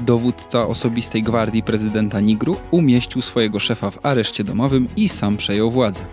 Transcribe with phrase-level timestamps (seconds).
[0.00, 6.04] dowódca osobistej gwardii prezydenta Nigru umieścił swojego szefa w areszcie domowym i sam przejął władzę.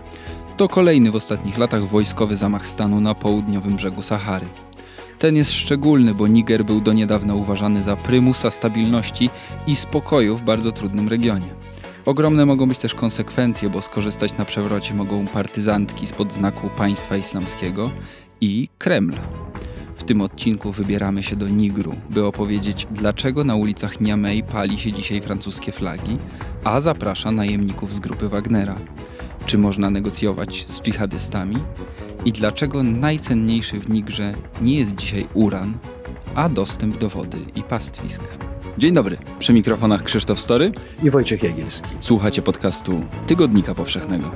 [0.56, 4.46] To kolejny w ostatnich latach wojskowy zamach stanu na południowym brzegu Sahary.
[5.18, 9.30] Ten jest szczególny, bo Niger był do niedawna uważany za prymusa stabilności
[9.66, 11.48] i spokoju w bardzo trudnym regionie.
[12.06, 17.90] Ogromne mogą być też konsekwencje, bo skorzystać na przewrocie mogą partyzantki spod znaku państwa islamskiego
[18.40, 19.14] i Kreml.
[20.06, 24.92] W tym odcinku wybieramy się do Nigru, by opowiedzieć, dlaczego na ulicach Niamey pali się
[24.92, 26.18] dzisiaj francuskie flagi,
[26.64, 28.76] a zaprasza najemników z grupy Wagnera.
[29.46, 31.56] Czy można negocjować z dżihadystami?
[32.24, 35.78] I dlaczego najcenniejszy w Nigrze nie jest dzisiaj uran,
[36.34, 38.22] a dostęp do wody i pastwisk?
[38.78, 41.90] Dzień dobry, przy mikrofonach Krzysztof Story i Wojciech Jagielski.
[42.00, 44.30] Słuchacie podcastu Tygodnika Powszechnego.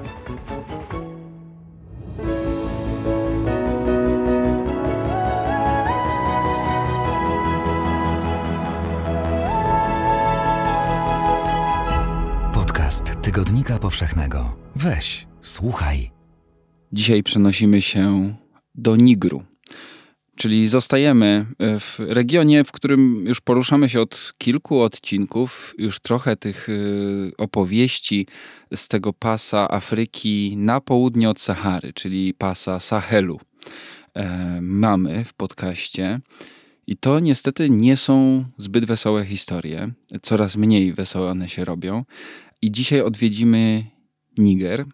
[13.64, 14.56] Powszechnego.
[14.76, 16.10] Weź, słuchaj.
[16.92, 18.34] Dzisiaj przenosimy się
[18.74, 19.42] do Nigru,
[20.36, 26.36] czyli zostajemy e, w regionie, w którym już poruszamy się od kilku odcinków, już trochę
[26.36, 26.72] tych e,
[27.36, 28.26] opowieści
[28.74, 33.40] z tego pasa Afryki na południe od Sahary, czyli pasa Sahelu.
[34.14, 36.20] E, mamy w podcaście.
[36.86, 39.92] I to niestety nie są zbyt wesołe historie.
[40.22, 42.04] Coraz mniej wesołe one się robią.
[42.62, 43.84] I dzisiaj odwiedzimy
[44.38, 44.84] Niger,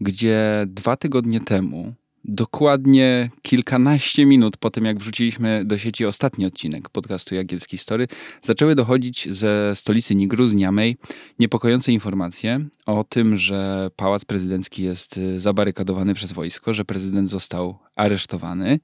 [0.00, 1.94] gdzie dwa tygodnie temu,
[2.24, 8.08] dokładnie kilkanaście minut po tym, jak wrzuciliśmy do sieci ostatni odcinek podcastu Jagielski Story,
[8.42, 10.96] zaczęły dochodzić ze stolicy Nigru, z Niamey,
[11.38, 18.80] niepokojące informacje o tym, że pałac prezydencki jest zabarykadowany przez wojsko, że prezydent został aresztowany.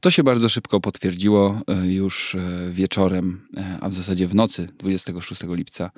[0.00, 3.48] To się bardzo szybko potwierdziło e, już e, wieczorem,
[3.80, 5.90] a w zasadzie w nocy 26 lipca.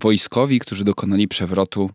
[0.00, 1.90] Wojskowi, którzy dokonali przewrotu,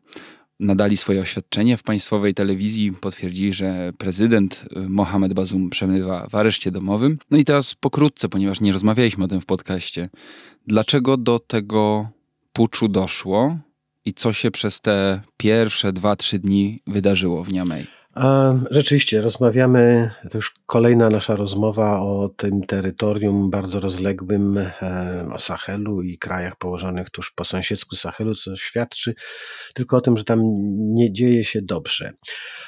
[0.63, 6.72] nadali swoje oświadczenie w państwowej telewizji, potwierdzili, że prezydent y, Mohamed Bazum przemywa w areszcie
[6.72, 7.18] domowym.
[7.31, 10.09] No i teraz pokrótce, ponieważ nie rozmawialiśmy o tym w podcaście,
[10.68, 12.09] dlaczego do tego
[12.53, 13.57] puczu doszło
[14.06, 17.88] i co się przez te pierwsze dwa, trzy dni wydarzyło w Niamey?
[18.72, 26.01] Rzeczywiście, rozmawiamy, to już kolejna nasza rozmowa o tym terytorium bardzo rozległym, e, o Sahelu
[26.01, 29.13] i krajach położonych tuż po sąsiedzku Sahelu, co świadczy
[29.73, 30.41] tylko o tym, że tam
[30.94, 32.13] nie dzieje się dobrze.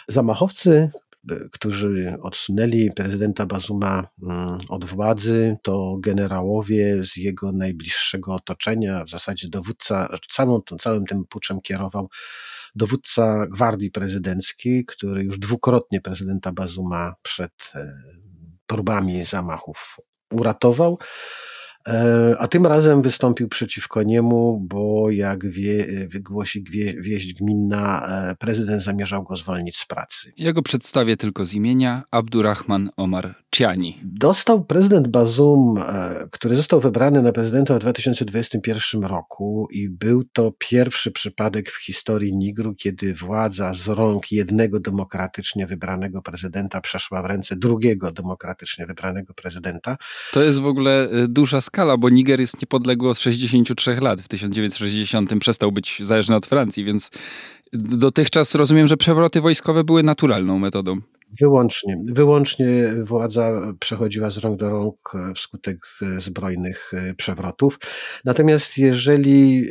[0.08, 0.90] Zamachowcy,
[1.52, 9.50] którzy odsunęli prezydenta Bazuma mm, od władzy, to generałowie z jego najbliższego otoczenia, w zasadzie
[9.50, 12.10] dowódca, całą, całym tym puczem kierował
[12.76, 17.94] dowódca gwardii prezydenckiej, który już dwukrotnie prezydenta Bazuma przed e,
[18.68, 19.98] próbami zamachów
[20.32, 21.00] uratował.
[21.88, 26.64] E, a tym razem wystąpił przeciwko niemu, bo jak wie, wygłosi
[27.00, 30.34] wieść gminna, e, prezydent zamierzał go zwolnić z pracy.
[30.38, 34.00] Ja go przedstawię tylko z imienia Abdurrahman Omar Ciani.
[34.04, 40.52] Dostał prezydent Bazum, e, który został wybrany na prezydenta w 2021 roku i był to
[40.60, 47.26] pierwszy przypadek w historii Nigru, kiedy władza z rąk jednego demokratycznie wybranego prezydenta przeszła w
[47.26, 49.98] ręce drugiego demokratycznie wybranego prezydenta.
[50.34, 54.22] To jest w ogóle duża skala skala, bo Niger jest niepodległy od 63 lat.
[54.22, 57.10] W 1960 przestał być zależny od Francji, więc
[57.74, 60.98] dotychczas rozumiem, że przewroty wojskowe były naturalną metodą.
[61.42, 62.04] Wyłącznie.
[62.06, 65.78] Wyłącznie władza przechodziła z rąk do rąk wskutek
[66.18, 67.80] zbrojnych przewrotów.
[68.26, 69.70] Natomiast jeżeli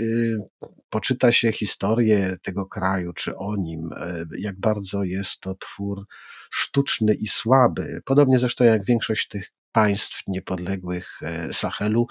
[0.91, 3.91] poczyta się historię tego kraju, czy o nim,
[4.39, 6.05] jak bardzo jest to twór
[6.51, 12.07] sztuczny i słaby, podobnie zresztą jak większość tych państw niepodległych e, Sahelu,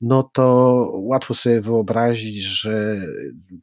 [0.00, 0.44] no to
[0.94, 2.96] łatwo sobie wyobrazić, że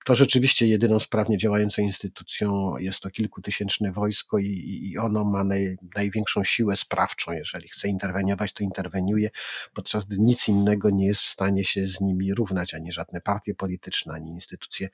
[0.05, 5.77] to rzeczywiście jedyną sprawnie działającą instytucją jest to kilkutysięczne wojsko i, i ono ma naj,
[5.95, 7.31] największą siłę sprawczą.
[7.31, 9.29] Jeżeli chce interweniować, to interweniuje,
[9.73, 13.55] podczas gdy nic innego nie jest w stanie się z nimi równać, ani żadne partie
[13.55, 14.89] polityczne, ani instytucje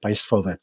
[0.00, 0.56] państwowe.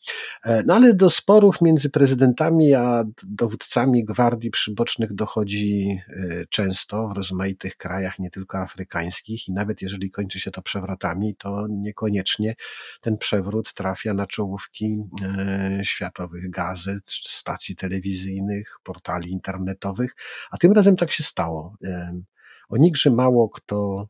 [0.44, 7.12] E, no ale do sporów między prezydentami a dowódcami gwardii przybocznych dochodzi e, często w
[7.28, 12.56] rozmaitych krajach, nie tylko afrykańskich, i nawet jeżeli kończy się to przewrotami, to niekoniecznie
[13.02, 20.16] ten przewrót trafia na czołówki e, światowych gazet, stacji telewizyjnych, portali internetowych,
[20.52, 21.76] a tym razem tak się stało.
[21.84, 22.22] E,
[22.70, 24.08] o Nigrze mało kto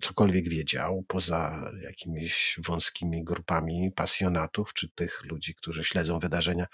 [0.00, 6.66] cokolwiek wiedział, poza jakimiś wąskimi grupami pasjonatów, czy tych ludzi, którzy śledzą wydarzenia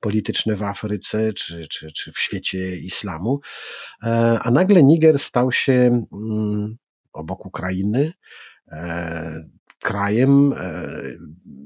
[0.00, 3.40] polityczne w Afryce, czy, czy, czy w świecie islamu.
[4.02, 6.76] E, a nagle Niger stał się mm,
[7.12, 8.12] obok Ukrainy,
[9.78, 10.54] krajem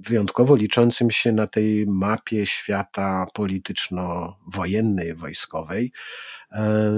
[0.09, 5.93] wyjątkowo liczącym się na tej mapie świata polityczno-wojennej, wojskowej.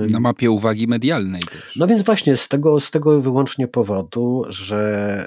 [0.08, 1.76] Na mapie uwagi medialnej też.
[1.76, 4.78] No więc właśnie z tego, z tego wyłącznie powodu, że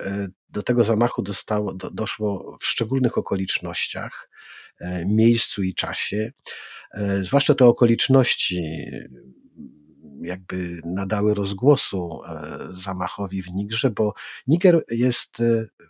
[0.05, 4.29] e, do tego zamachu dostało, do, doszło w szczególnych okolicznościach,
[4.79, 6.31] e, miejscu i czasie.
[6.91, 8.85] E, zwłaszcza te okoliczności
[10.21, 12.21] jakby nadały rozgłosu
[12.69, 14.13] zamachowi w Nigrze, bo
[14.47, 15.37] Niger jest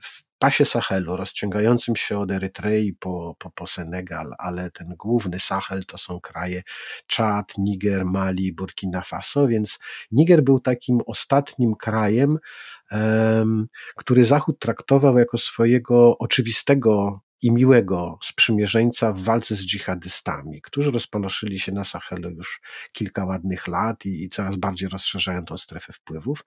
[0.02, 5.86] w pasie Sahelu, rozciągającym się od Erytrei po, po, po Senegal, ale ten główny Sahel
[5.86, 6.64] to są kraje
[7.08, 9.80] Czad, Niger, Mali, Burkina Faso, więc
[10.12, 12.38] Niger był takim ostatnim krajem,
[13.96, 21.60] który Zachód traktował jako swojego oczywistego i miłego sprzymierzeńca w walce z dżihadystami, którzy rozponoszyli
[21.60, 22.62] się na Sahelu już
[22.92, 26.46] kilka ładnych lat i, i, coraz bardziej rozszerzają tą strefę wpływów.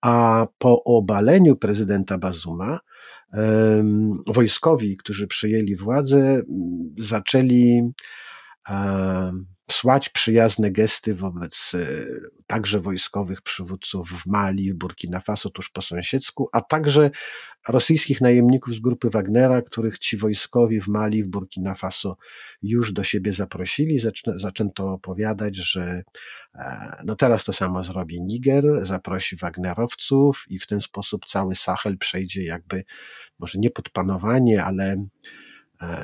[0.00, 2.80] A po obaleniu prezydenta Bazuma,
[4.26, 6.42] wojskowi, którzy przyjęli władzę,
[6.98, 7.82] zaczęli
[9.70, 11.86] słać przyjazne gesty wobec e,
[12.46, 17.10] także wojskowych przywódców w Mali, w Burkina Faso, tuż po sąsiedzku, a także
[17.68, 22.16] rosyjskich najemników z grupy Wagnera, których ci wojskowi w Mali, w Burkina Faso
[22.62, 23.98] już do siebie zaprosili.
[24.34, 26.02] zaczęto opowiadać, że
[26.54, 31.98] e, no teraz to samo zrobi Niger, zaprosi Wagnerowców i w ten sposób cały Sahel
[31.98, 32.84] przejdzie jakby,
[33.38, 35.06] może nie pod panowanie, ale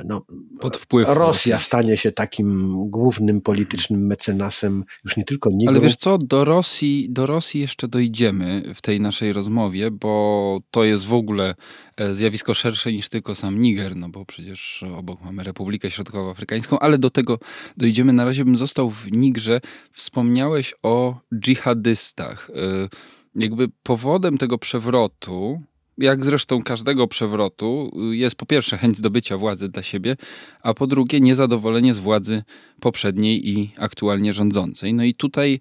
[0.05, 0.23] no,
[0.61, 5.69] Pod wpływ Rosja stanie się takim głównym politycznym mecenasem już nie tylko Nigru.
[5.69, 10.85] Ale wiesz co, do Rosji, do Rosji jeszcze dojdziemy w tej naszej rozmowie, bo to
[10.85, 11.55] jest w ogóle
[11.97, 16.99] e, zjawisko szersze niż tylko sam Niger, no bo przecież obok mamy Republikę Środkowoafrykańską, ale
[16.99, 17.39] do tego
[17.77, 18.13] dojdziemy.
[18.13, 19.61] Na razie bym został w Nigrze.
[19.93, 22.51] Wspomniałeś o dżihadystach.
[22.51, 22.89] E,
[23.35, 25.61] jakby powodem tego przewrotu
[26.01, 30.17] jak zresztą każdego przewrotu, jest po pierwsze chęć zdobycia władzy dla siebie,
[30.63, 32.43] a po drugie niezadowolenie z władzy
[32.81, 34.95] poprzedniej i aktualnie rządzącej.
[34.95, 35.61] No i tutaj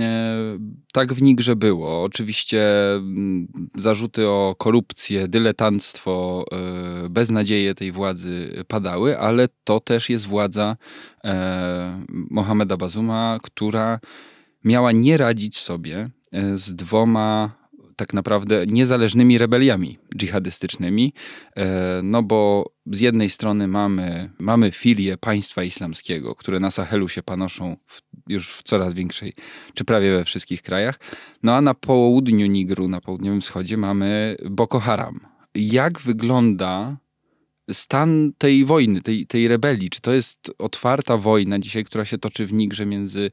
[0.00, 0.58] e,
[0.92, 2.02] tak w Nigrze było.
[2.02, 10.26] Oczywiście mm, zarzuty o korupcję, dyletanstwo, e, beznadzieje tej władzy padały, ale to też jest
[10.26, 10.76] władza
[11.24, 14.00] e, Mohameda Bazuma, która
[14.64, 16.10] miała nie radzić sobie
[16.54, 17.59] z dwoma
[18.00, 21.14] tak naprawdę niezależnymi rebeliami dżihadystycznymi,
[21.56, 27.22] e, no bo z jednej strony mamy, mamy filie państwa islamskiego, które na Sahelu się
[27.22, 29.32] panoszą w, już w coraz większej,
[29.74, 31.00] czy prawie we wszystkich krajach,
[31.42, 35.20] no a na południu Nigru, na południowym wschodzie mamy Boko Haram.
[35.54, 36.96] Jak wygląda
[37.72, 39.90] stan tej wojny, tej, tej rebelii?
[39.90, 43.30] Czy to jest otwarta wojna dzisiaj, która się toczy w Nigrze między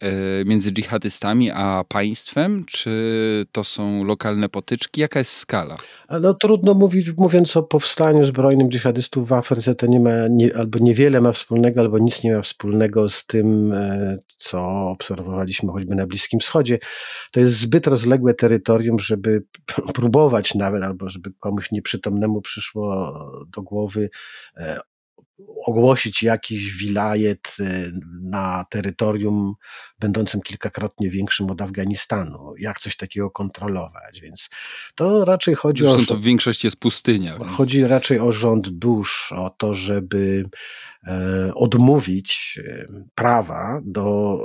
[0.00, 2.64] E, między dżihadystami a państwem?
[2.64, 5.00] Czy to są lokalne potyczki?
[5.00, 5.76] Jaka jest skala?
[6.10, 10.78] No trudno mówić, mówiąc o powstaniu zbrojnym dżihadystów w Afryce, to nie ma nie, albo
[10.78, 14.60] niewiele ma wspólnego, albo nic nie ma wspólnego z tym, e, co
[14.90, 16.78] obserwowaliśmy choćby na Bliskim Wschodzie.
[17.32, 19.44] To jest zbyt rozległe terytorium, żeby
[19.94, 23.14] próbować nawet, albo żeby komuś nieprzytomnemu przyszło
[23.56, 24.10] do głowy
[24.56, 24.80] e,
[25.66, 27.92] ogłosić jakiś wilajet y,
[28.22, 29.54] na terytorium
[29.98, 32.54] będącym kilkakrotnie większym od Afganistanu.
[32.58, 34.20] Jak coś takiego kontrolować?
[34.20, 34.50] Więc
[34.94, 36.06] to raczej chodzi Zresztą o.
[36.06, 37.38] to w większości jest pustynia.
[37.38, 37.90] Chodzi więc...
[37.90, 40.44] raczej o rząd dusz, o to, żeby
[41.06, 44.38] e, odmówić e, prawa do.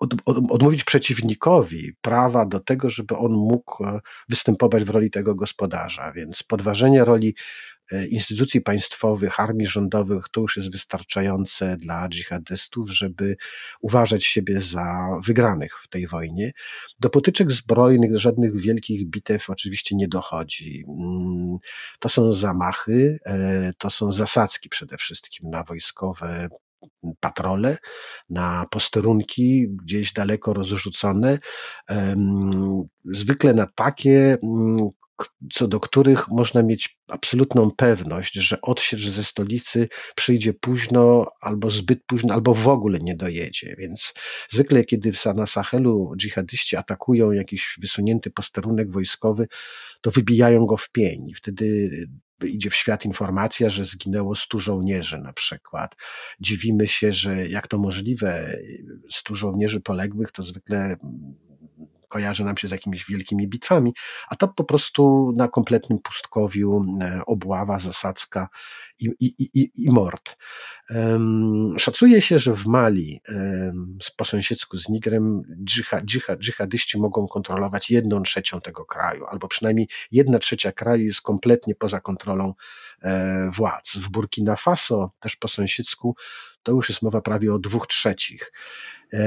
[0.00, 5.34] Od, od, odmówić przeciwnikowi prawa do tego, żeby on mógł e, występować w roli tego
[5.34, 6.12] gospodarza.
[6.12, 7.34] Więc podważenie roli
[8.10, 13.36] instytucji państwowych, armii rządowych, to już jest wystarczające dla dżihadystów, żeby
[13.80, 16.52] uważać siebie za wygranych w tej wojnie.
[17.00, 20.84] Do potyczek zbrojnych, do żadnych wielkich bitew oczywiście nie dochodzi.
[20.88, 21.58] Mm,
[21.98, 26.48] to są zamachy, e, to są zasadzki przede wszystkim na wojskowe
[27.20, 27.78] patrole,
[28.30, 31.38] na posterunki gdzieś daleko rozrzucone,
[33.04, 34.88] zwykle na takie, mm,
[35.52, 42.04] co do których można mieć absolutną pewność, że odsiecz ze stolicy przyjdzie późno, albo zbyt
[42.06, 43.76] późno, albo w ogóle nie dojedzie.
[43.78, 44.14] Więc
[44.50, 49.48] zwykle, kiedy na Sahelu dżihadyści atakują jakiś wysunięty posterunek wojskowy,
[50.00, 51.32] to wybijają go w pień.
[51.36, 51.90] Wtedy
[52.44, 55.94] idzie w świat informacja, że zginęło 100 żołnierzy na przykład.
[56.40, 58.58] Dziwimy się, że jak to możliwe,
[59.10, 60.96] 100 żołnierzy poległych to zwykle
[62.08, 63.94] kojarzy nam się z jakimiś wielkimi bitwami,
[64.28, 66.84] a to po prostu na kompletnym pustkowiu
[67.26, 68.48] obława, zasadzka
[68.98, 70.36] i, i, i, i mord.
[71.78, 73.20] Szacuje się, że w Mali
[74.16, 76.00] po sąsiedzku z Nigrem dżiha,
[76.38, 82.00] dżihadyści mogą kontrolować jedną trzecią tego kraju, albo przynajmniej jedna trzecia kraju jest kompletnie poza
[82.00, 82.54] kontrolą
[83.02, 83.96] e, władz.
[83.96, 86.16] W Burkina Faso, też po sąsiedzku,
[86.62, 88.52] to już jest mowa prawie o dwóch trzecich.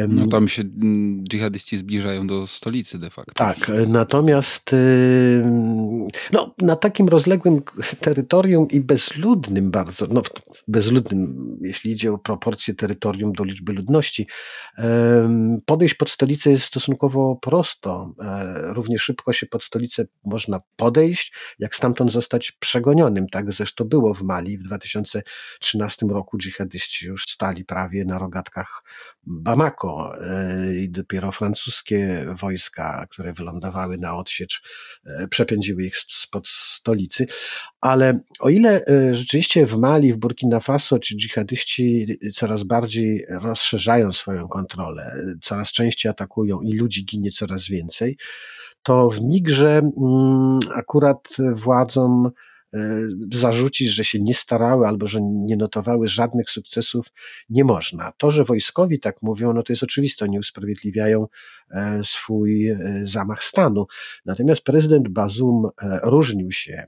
[0.10, 3.34] No tam się mm, dżihadyści zbliżają do stolicy de facto.
[3.34, 4.76] Tak, natomiast
[6.32, 7.62] no, na takim rozległym
[8.00, 10.22] terytorium i bezludnym bardzo, no
[10.68, 14.28] bezludnym, jeśli idzie o proporcje terytorium do liczby ludności,
[15.66, 18.14] podejść pod stolicę jest stosunkowo prosto.
[18.22, 23.28] E, równie szybko się pod stolicę można podejść, jak stamtąd zostać przegonionym.
[23.28, 26.38] Tak zresztą było w Mali w 2013 roku.
[26.38, 28.84] Dżihadyści już stali prawie na rogatkach
[29.24, 29.69] Bamako
[30.22, 34.64] E, i dopiero francuskie wojska, które wylądowały na odsiecz,
[35.06, 37.26] e, przepędziły ich spod stolicy.
[37.82, 44.14] Ale o ile e, rzeczywiście w Mali, w Burkina Faso ci dżihadyści coraz bardziej rozszerzają
[44.14, 48.18] swoją kontrolę, coraz częściej atakują i ludzi ginie coraz więcej,
[48.84, 52.32] to w Nigrze mm, akurat władzom
[53.32, 57.08] zarzucić, że się nie starały albo że nie notowały żadnych sukcesów,
[57.50, 58.12] nie można.
[58.18, 61.28] To, że wojskowi tak mówią, no to jest oczywiste, oni usprawiedliwiają e,
[62.04, 63.88] swój e, zamach stanu.
[64.26, 65.70] Natomiast prezydent Bazum
[66.04, 66.88] różnił się,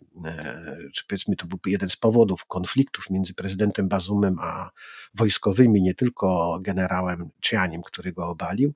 [0.93, 4.71] czy powiedzmy to był jeden z powodów konfliktów między prezydentem Bazumem a
[5.13, 8.73] wojskowymi, nie tylko generałem Cianiem, który go obalił,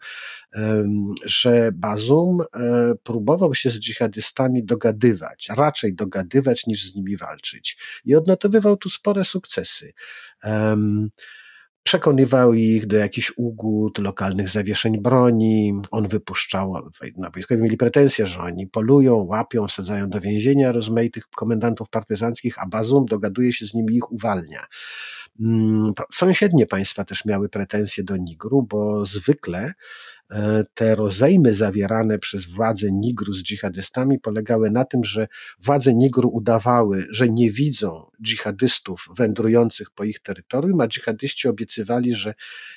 [1.25, 2.43] że Bazum
[3.03, 7.77] próbował się z dżihadystami dogadywać, raczej dogadywać niż z nimi walczyć.
[8.05, 9.93] I odnotowywał tu spore sukcesy.
[10.43, 11.09] Um,
[11.87, 15.81] przekonywał ich do jakichś ugód, lokalnych zawieszeń broni.
[15.91, 16.73] On wypuszczał,
[17.17, 22.67] no, wojskowi mieli pretensje, że oni polują, łapią, wsadzają do więzienia rozmaitych komendantów partyzanckich, a
[22.67, 24.65] Bazum dogaduje się z nimi ich uwalnia.
[25.39, 29.73] Mm, sąsiednie państwa też miały pretensje do Nigru, bo zwykle
[30.73, 35.27] te rozejmy zawierane przez władze Nigru z dżihadystami polegały na tym, że
[35.59, 42.33] władze Nigru udawały, że nie widzą dżihadystów wędrujących po ich terytorium, a dżihadyści obiecywali, że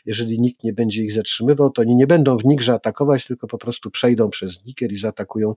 [0.07, 3.59] jeżeli nikt nie będzie ich zatrzymywał, to oni nie będą w Nigrze atakować, tylko po
[3.59, 5.55] prostu przejdą przez Niger i zaatakują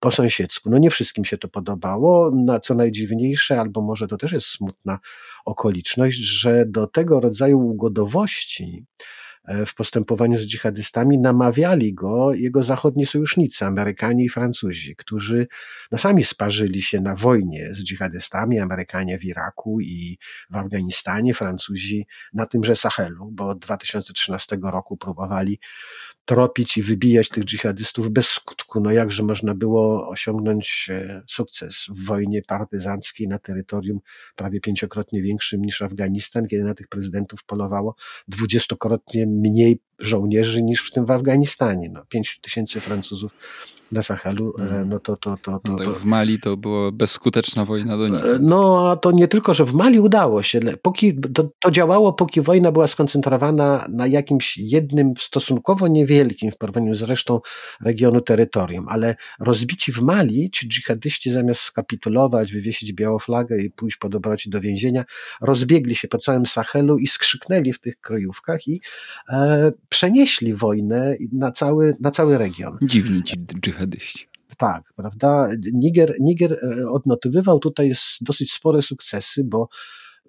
[0.00, 0.70] po sąsiedzku.
[0.70, 4.98] No nie wszystkim się to podobało, na co najdziwniejsze, albo może to też jest smutna
[5.44, 9.25] okoliczność, że do tego rodzaju ugodowości E,
[9.66, 15.46] w postępowaniu z dżihadystami, namawiali go jego zachodni sojusznicy, Amerykanie i Francuzi, którzy
[15.92, 20.18] no, sami sparzyli się na wojnie z dżihadystami, Amerykanie w Iraku i
[20.50, 25.58] w Afganistanie, Francuzi na tymże Sahelu, bo od 2013 roku próbowali
[26.26, 28.80] tropić i wybijać tych dżihadystów bez skutku.
[28.80, 34.00] No jakże można było osiągnąć e, sukces w wojnie partyzanckiej na terytorium
[34.36, 37.94] prawie pięciokrotnie większym niż Afganistan, kiedy na tych prezydentów polowało
[38.28, 41.88] dwudziestokrotnie mniej żołnierzy niż w tym w Afganistanie.
[41.88, 43.32] No, pięć tysięcy Francuzów
[43.92, 44.88] na Sahelu, e, mhm.
[44.88, 48.24] no to, to, to, to, no tak, w Mali to była bezskuteczna wojna do nich.
[48.24, 52.12] E, no, a to nie tylko, że w Mali udało się, póki, to, to działało,
[52.12, 57.40] póki wojna była skoncentrowana na jakimś jednym, stosunkowo niewielkim w porównaniu z resztą
[57.80, 63.96] regionu terytorium, ale rozbici w Mali, ci dżihadyści zamiast skapitulować, wywiesić białą flagę i pójść
[63.96, 65.04] po dobroci do więzienia,
[65.40, 68.80] rozbiegli się po całym Sahelu i skrzyknęli w tych kryjówkach i
[69.28, 72.78] e, przenieśli wojnę na cały, na cały region.
[72.82, 73.75] Dziwni ci dżihadyści.
[74.56, 75.48] Tak, prawda?
[75.72, 79.68] Niger, Niger e, odnotowywał tutaj dosyć spore sukcesy, bo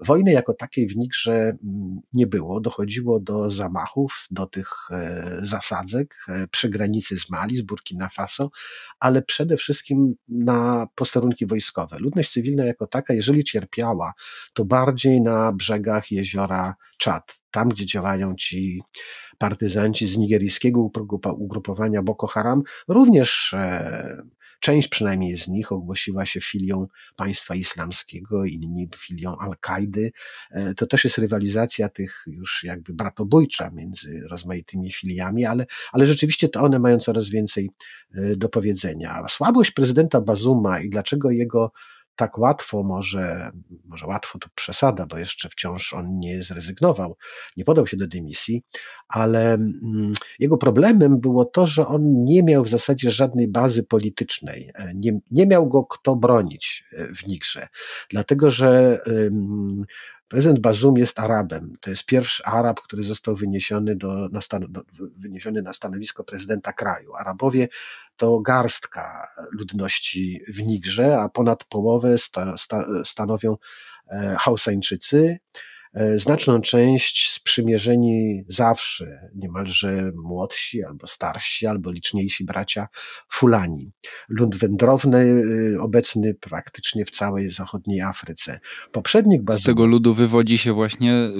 [0.05, 2.61] Wojny jako takiej w Nigrze mm, nie było.
[2.61, 8.49] Dochodziło do zamachów, do tych e, zasadzek e, przy granicy z Mali, z Burkina Faso,
[8.99, 11.99] ale przede wszystkim na posterunki wojskowe.
[11.99, 14.13] Ludność cywilna jako taka, jeżeli cierpiała,
[14.53, 18.81] to bardziej na brzegach jeziora Czad, tam gdzie działają ci
[19.37, 20.89] partyzanci z nigeryjskiego
[21.37, 24.17] ugrupowania Boko Haram, również e,
[24.59, 30.11] Część przynajmniej z nich ogłosiła się filią państwa islamskiego, inni filią Al-Kaidy.
[30.51, 36.49] E, to też jest rywalizacja tych już jakby bratobójcza między rozmaitymi filiami, ale, ale rzeczywiście
[36.49, 37.69] to one mają coraz więcej
[38.15, 39.25] e, do powiedzenia.
[39.29, 41.71] Słabość prezydenta Bazuma i dlaczego jego
[42.17, 43.51] tak łatwo, może,
[43.85, 47.17] może łatwo to przesada, bo jeszcze wciąż on nie zrezygnował,
[47.57, 48.63] nie podał się do dymisji,
[49.07, 54.71] ale mm, jego problemem było to, że on nie miał w zasadzie żadnej bazy politycznej,
[54.75, 57.67] e, nie, nie miał go kto bronić e, w Nigrze,
[58.09, 58.99] dlatego że
[60.27, 61.77] Prezydent Bazum jest Arabem.
[61.81, 64.81] To jest pierwszy Arab, który został wyniesiony, do, na, stan, do,
[65.17, 67.15] wyniesiony na stanowisko prezydenta kraju.
[67.15, 67.67] Arabowie
[68.17, 73.57] to garstka ludności w Nigrze, a ponad połowę sta, sta, stanowią
[74.07, 75.39] e, Hausańczycy.
[76.15, 82.87] Znaczną część sprzymierzeni zawsze, niemalże młodsi albo starsi, albo liczniejsi bracia
[83.29, 83.91] Fulani.
[84.29, 88.59] Lud wędrowny, y, obecny praktycznie w całej zachodniej Afryce.
[88.91, 91.31] Poprzednik Bazuma, Z tego ludu wywodzi się właśnie y,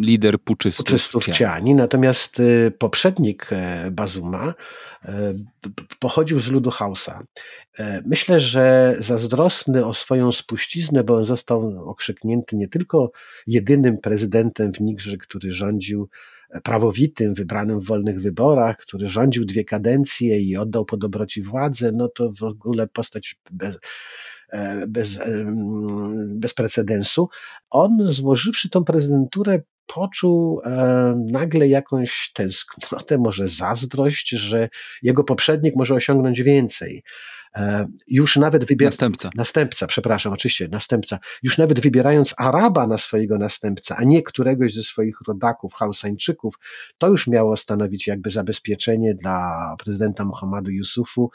[0.00, 1.74] lider puczystów, puczystów Ciani.
[1.74, 4.54] Natomiast y, poprzednik e, Bazuma
[5.04, 5.34] e,
[5.98, 7.22] pochodził z ludu Hausa.
[7.78, 13.12] E, myślę, że zazdrosny o swoją spuściznę, bo on został okrzyknięty nie tylko
[13.46, 16.08] jedynym prezydentem w Nigrze, który rządził
[16.50, 21.92] e, prawowitym, wybranym w wolnych wyborach, który rządził dwie kadencje i oddał po dobroci władzę,
[21.92, 23.78] no to w ogóle postać bez,
[24.52, 25.18] e, bez,
[26.26, 27.28] bez precedensu.
[27.70, 29.62] On, złożywszy tą prezydenturę,
[29.94, 30.60] poczuł
[31.32, 34.68] nagle jakąś tęsknotę, może zazdrość, że
[35.02, 37.02] jego poprzednik może osiągnąć więcej.
[38.08, 38.86] Już nawet wybier...
[38.86, 39.30] Następca.
[39.34, 41.18] Następca, przepraszam, oczywiście, następca.
[41.42, 46.54] Już nawet wybierając Araba na swojego następcę, a nie któregoś ze swoich rodaków, Hausańczyków,
[46.98, 51.30] to już miało stanowić jakby zabezpieczenie dla prezydenta Muhammadu Yusufu,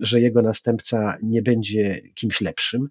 [0.00, 2.88] że jego następca nie będzie kimś lepszym.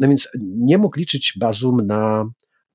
[0.00, 2.24] No więc nie mógł liczyć Bazum na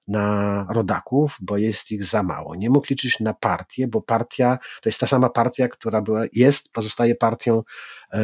[0.07, 2.55] na rodaków, bo jest ich za mało.
[2.55, 6.71] Nie mógł liczyć na partię, bo partia to jest ta sama partia, która była, jest,
[6.71, 7.63] pozostaje partią
[8.13, 8.21] e,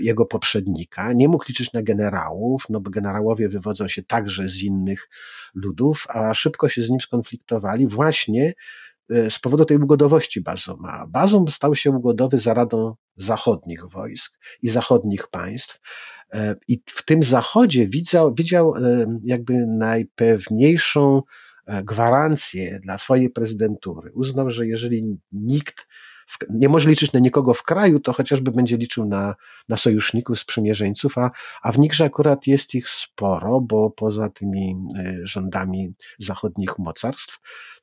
[0.00, 1.12] jego poprzednika.
[1.12, 5.08] Nie mógł liczyć na generałów, no bo generałowie wywodzą się także z innych
[5.54, 8.54] ludów, a szybko się z nim skonfliktowali właśnie
[9.10, 11.06] z powodu tej ugodowości Bazuma.
[11.08, 15.80] Bazum stał się ugodowy za radą zachodnich wojsk i zachodnich państw,
[16.34, 21.22] E, I w tym zachodzie widział, widział e, jakby najpewniejszą
[21.66, 24.10] e, gwarancję dla swojej prezydentury.
[24.14, 25.86] Uznał, że jeżeli nikt
[26.50, 29.34] nie może liczyć na nikogo w kraju, to chociażby będzie liczył na,
[29.68, 31.30] na sojuszników, sprzymierzeńców, a,
[31.62, 34.76] a w Nigrze akurat jest ich sporo, bo poza tymi
[35.22, 37.40] rządami zachodnich mocarstw,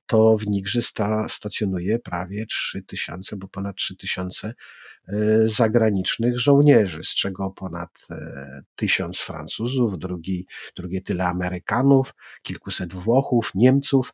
[0.08, 4.54] to w Nigrze sta, stacjonuje prawie 3 tysiące, bo ponad 3 tysiące
[5.08, 13.52] E, zagranicznych żołnierzy, z czego ponad e, tysiąc Francuzów, drugi, drugie tyle Amerykanów, kilkuset Włochów,
[13.56, 14.14] Niemców,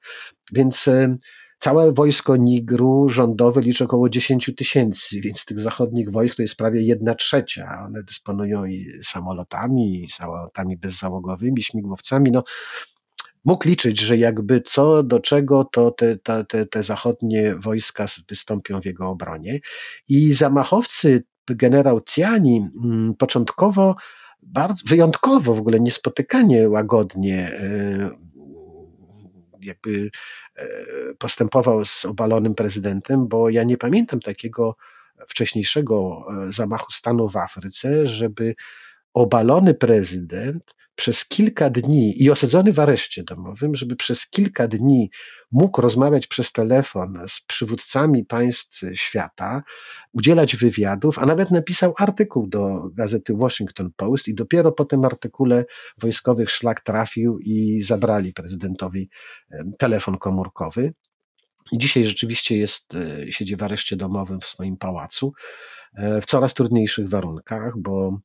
[0.51, 1.15] więc e,
[1.61, 6.81] Całe wojsko Nigru rządowe liczy około 10 tysięcy, więc tych zachodnich wojsk to jest prawie
[6.81, 7.83] jedna trzecia.
[7.85, 12.31] One dysponują i samolotami, i samolotami bezzałogowymi, śmigłowcami.
[12.31, 12.43] No,
[13.45, 18.85] mógł liczyć, że jakby co do czego, to te, te, te zachodnie wojska wystąpią w
[18.85, 19.59] jego obronie.
[20.09, 23.95] I zamachowcy, generał Ciani, mm, początkowo
[24.41, 28.30] bardzo, wyjątkowo w ogóle niespotykanie łagodnie e,
[29.63, 30.09] jakby
[30.55, 30.67] e,
[31.19, 34.75] postępował z obalonym prezydentem, bo ja nie pamiętam takiego
[35.27, 38.55] wcześniejszego e, zamachu stanu w Afryce, żeby
[39.13, 45.09] obalony prezydent przez kilka dni i osadzony w areszcie domowym, żeby przez kilka dni
[45.51, 49.63] mógł rozmawiać przez telefon z przywódcami państw świata,
[50.11, 55.65] udzielać wywiadów, a nawet napisał artykuł do gazety Washington Post i dopiero po tym artykule
[55.97, 59.09] wojskowych szlak trafił i zabrali prezydentowi
[59.77, 60.93] telefon komórkowy.
[61.71, 65.33] I dzisiaj rzeczywiście jest, e, siedzi w areszcie domowym w swoim pałacu
[65.93, 68.19] e, w coraz trudniejszych warunkach, bo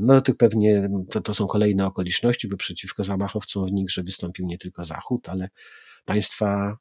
[0.00, 4.58] no tych pewnie to, to są kolejne okoliczności, bo przeciwko zamachowcom w Nigrze wystąpił nie
[4.58, 5.48] tylko Zachód, ale
[6.04, 6.76] państwa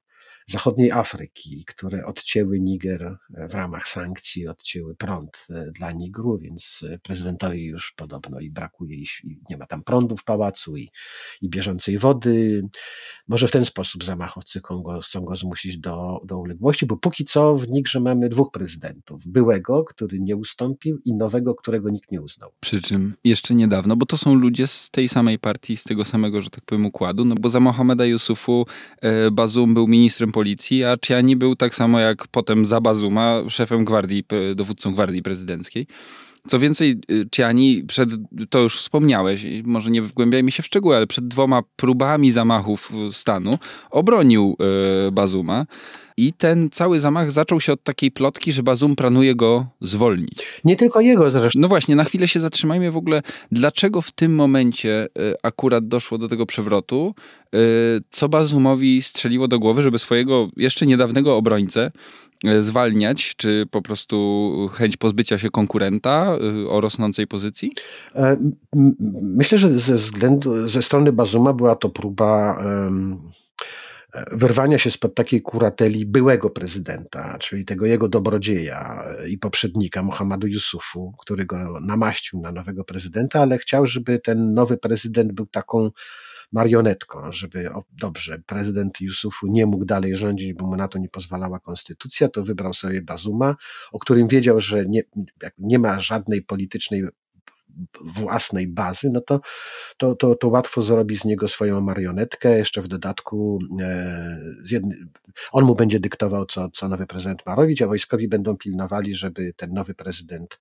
[0.45, 6.99] zachodniej Afryki, które odcięły Niger w ramach sankcji, odcięły prąd e, dla Nigru, więc e,
[6.99, 9.05] prezydentowi już podobno i brakuje, i
[9.49, 10.91] nie ma tam prądu w pałacu i,
[11.41, 12.67] i bieżącej wody.
[13.27, 17.55] Może w ten sposób zamachowcy Kongo chcą go zmusić do, do uległości, bo póki co
[17.55, 19.27] w Nigrze mamy dwóch prezydentów.
[19.27, 22.51] Byłego, który nie ustąpił i nowego, którego nikt nie uznał.
[22.59, 26.41] Przy czym jeszcze niedawno, bo to są ludzie z tej samej partii, z tego samego,
[26.41, 28.65] że tak powiem, układu, no bo za Mohameda Yusufu
[29.01, 33.85] e, Bazum był ministrem policji, a Ciani był tak samo jak potem za Bazuma szefem
[33.85, 34.23] gwardii,
[34.55, 35.87] dowódcą gwardii prezydenckiej.
[36.47, 38.09] Co więcej, y, Ciani przed,
[38.49, 43.57] to już wspomniałeś, może nie wgłębiajmy się w szczegóły, ale przed dwoma próbami zamachów stanu
[43.91, 44.57] obronił
[45.07, 45.65] y, Bazuma.
[46.17, 50.61] I ten cały zamach zaczął się od takiej plotki, że Bazum planuje go zwolnić.
[50.63, 51.59] Nie tylko jego zresztą.
[51.59, 56.17] No właśnie, na chwilę się zatrzymajmy w ogóle, dlaczego w tym momencie y, akurat doszło
[56.17, 57.15] do tego przewrotu,
[58.09, 61.91] co Bazumowi strzeliło do głowy, żeby swojego jeszcze niedawnego obrońcę
[62.45, 66.37] e, zwalniać, czy po prostu chęć pozbycia się konkurenta
[66.69, 67.71] o rosnącej pozycji?
[68.15, 68.37] E,
[69.21, 73.19] myślę, że ze względu, ze strony Bazuma była to próba um,
[74.31, 81.13] wyrwania się spod takiej kurateli byłego prezydenta, czyli tego jego dobrodzieja i poprzednika Mohamadu Yusufu,
[81.19, 85.91] który go namaścił na nowego prezydenta, ale chciał, żeby ten nowy prezydent był taką
[86.51, 91.09] marionetką, żeby o, dobrze, prezydent Yusufu nie mógł dalej rządzić, bo mu na to nie
[91.09, 93.55] pozwalała konstytucja, to wybrał sobie Bazuma,
[93.91, 95.03] o którym wiedział, że nie,
[95.57, 97.03] nie ma żadnej politycznej
[98.01, 99.39] własnej bazy, no to,
[99.97, 102.57] to, to, to łatwo zrobi z niego swoją marionetkę.
[102.57, 104.39] Jeszcze w dodatku e,
[105.51, 109.53] on mu będzie dyktował, co, co nowy prezydent ma robić, a wojskowi będą pilnowali, żeby
[109.53, 110.59] ten nowy prezydent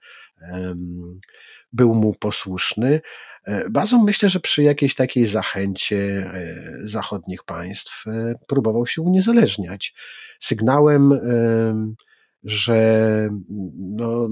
[1.72, 3.00] był mu posłuszny.
[3.44, 8.04] E, bazą myślę, że przy jakiejś takiej zachęcie e, zachodnich państw
[8.46, 9.94] próbował się uniezależniać.
[10.40, 11.20] Sygnałem
[12.44, 13.28] że
[13.78, 14.28] no,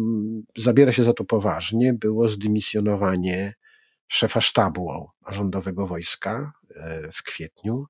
[0.56, 3.54] zabiera się za to poważnie, było zdymisjonowanie
[4.08, 7.86] szefa sztabu rządowego wojska e, w kwietniu.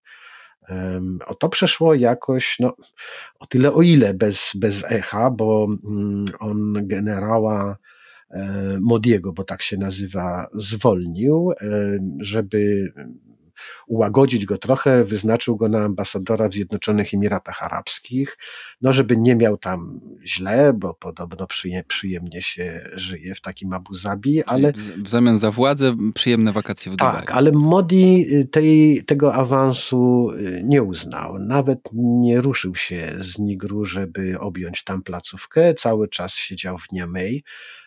[1.26, 2.76] O to przeszło jakoś, no,
[3.38, 7.76] o tyle o ile bez, bez echa, bo mm, on generała
[8.30, 11.52] e, Modiego, bo tak się nazywa, zwolnił,
[12.20, 12.92] żeby
[13.86, 18.38] ułagodzić go trochę, wyznaczył go na ambasadora w Zjednoczonych Emiratach Arabskich,
[18.82, 21.46] no żeby nie miał tam źle, bo podobno
[21.88, 24.72] przyjemnie się żyje w takim Abu Zabi, ale...
[25.04, 27.18] W zamian za władzę przyjemne wakacje w Dubaju.
[27.18, 31.38] Tak, ale Modi y, tej, tego awansu y, nie uznał.
[31.38, 35.74] Nawet nie ruszył się z Nigru, żeby objąć tam placówkę.
[35.74, 37.42] Cały czas siedział w Niamey.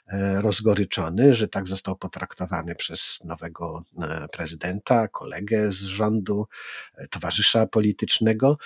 [0.07, 6.47] E, rozgoryczony, że tak został potraktowany przez nowego e, prezydenta, kolegę z rządu,
[6.95, 8.57] e, towarzysza politycznego.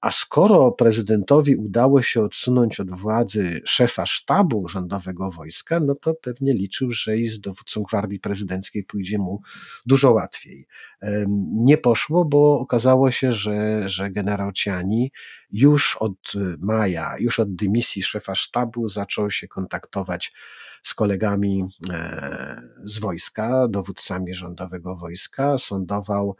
[0.00, 6.52] A skoro prezydentowi udało się odsunąć od władzy szefa sztabu rządowego wojska, no to pewnie
[6.52, 9.42] liczył, że i z dowódcą gwardii prezydenckiej pójdzie mu
[9.86, 10.66] dużo łatwiej.
[11.52, 15.12] Nie poszło, bo okazało się, że, że generał Ciani
[15.50, 20.32] już od maja, już od dymisji szefa sztabu zaczął się kontaktować
[20.84, 26.36] z kolegami e, z wojska, dowódcami rządowego wojska, sądował,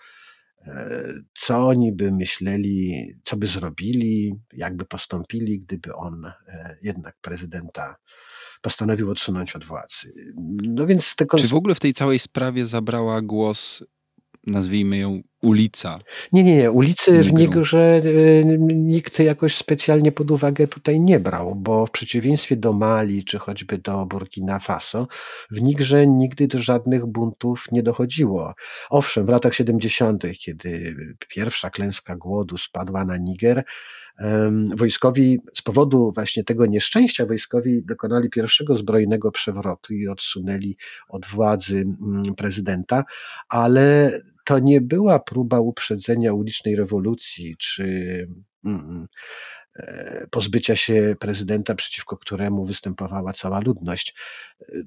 [0.66, 7.96] e, co oni by myśleli, co by zrobili, jakby postąpili, gdyby on e, jednak prezydenta
[8.62, 10.12] postanowił odsunąć od władzy.
[10.62, 13.84] No więc Czy w ogóle w tej całej sprawie zabrała głos
[14.46, 15.98] nazwijmy ją ulica.
[16.32, 16.70] Nie, nie, nie.
[16.70, 22.56] Ulicy w Nigrze y, nikt jakoś specjalnie pod uwagę tutaj nie brał, bo w przeciwieństwie
[22.56, 25.08] do Mali czy choćby do Burkina Faso,
[25.50, 28.54] w Nigrze nigdy do żadnych buntów nie dochodziło.
[28.90, 30.96] Owszem, w latach 70., kiedy
[31.28, 33.64] pierwsza klęska głodu spadła na Niger,
[34.76, 40.76] wojskowi z powodu właśnie tego nieszczęścia wojskowi dokonali pierwszego zbrojnego przewrotu i odsunęli
[41.08, 43.04] od władzy mm, prezydenta,
[43.48, 47.84] ale to nie była próba uprzedzenia ulicznej rewolucji czy
[48.64, 49.06] mm, mm,
[49.76, 54.14] e, pozbycia się prezydenta, przeciwko któremu występowała cała ludność.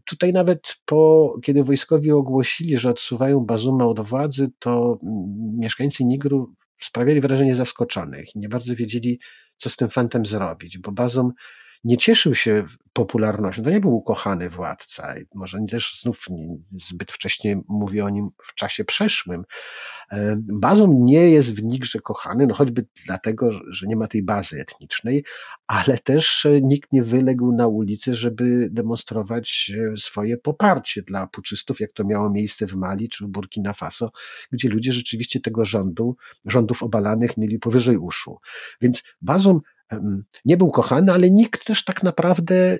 [0.06, 5.00] Tutaj nawet po, kiedy wojskowi ogłosili, że odsuwają Bazuma od władzy, to
[5.58, 9.20] mieszkańcy Nigru sprawiali wrażenie zaskoczonych i nie bardzo wiedzieli,
[9.58, 11.32] co z tym fantem zrobić, bo Bazum
[11.84, 13.64] nie cieszył się popularnością.
[13.64, 15.16] To nie był ukochany władca.
[15.36, 16.26] Może też znów
[16.82, 19.44] zbyt wcześnie mówię o nim w czasie przeszłym.
[20.12, 24.60] E, Bazum nie jest w Nigrze kochany, no choćby dlatego, że nie ma tej bazy
[24.62, 25.24] etnicznej,
[25.68, 31.80] ale też e, nikt nie wyległ na ulicy, żeby demonstrować e, swoje poparcie dla puczystów,
[31.80, 34.12] jak to miało miejsce w Mali czy w Burkina Faso,
[34.52, 38.38] gdzie ludzie rzeczywiście tego rządu, rządów obalanych mieli powyżej uszu.
[38.82, 39.62] Więc Bazum
[40.46, 42.80] nie był kochany, ale nikt też tak naprawdę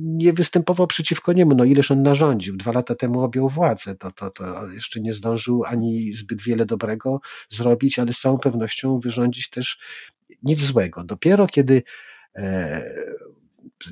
[0.00, 1.54] nie występował przeciwko niemu.
[1.54, 2.56] No ileż on narządził.
[2.56, 3.96] Dwa lata temu objął władzę.
[3.96, 9.00] To, to, to jeszcze nie zdążył ani zbyt wiele dobrego zrobić, ale z całą pewnością
[9.00, 9.78] wyrządzić też
[10.42, 11.04] nic złego.
[11.04, 11.82] Dopiero kiedy
[12.36, 12.94] e,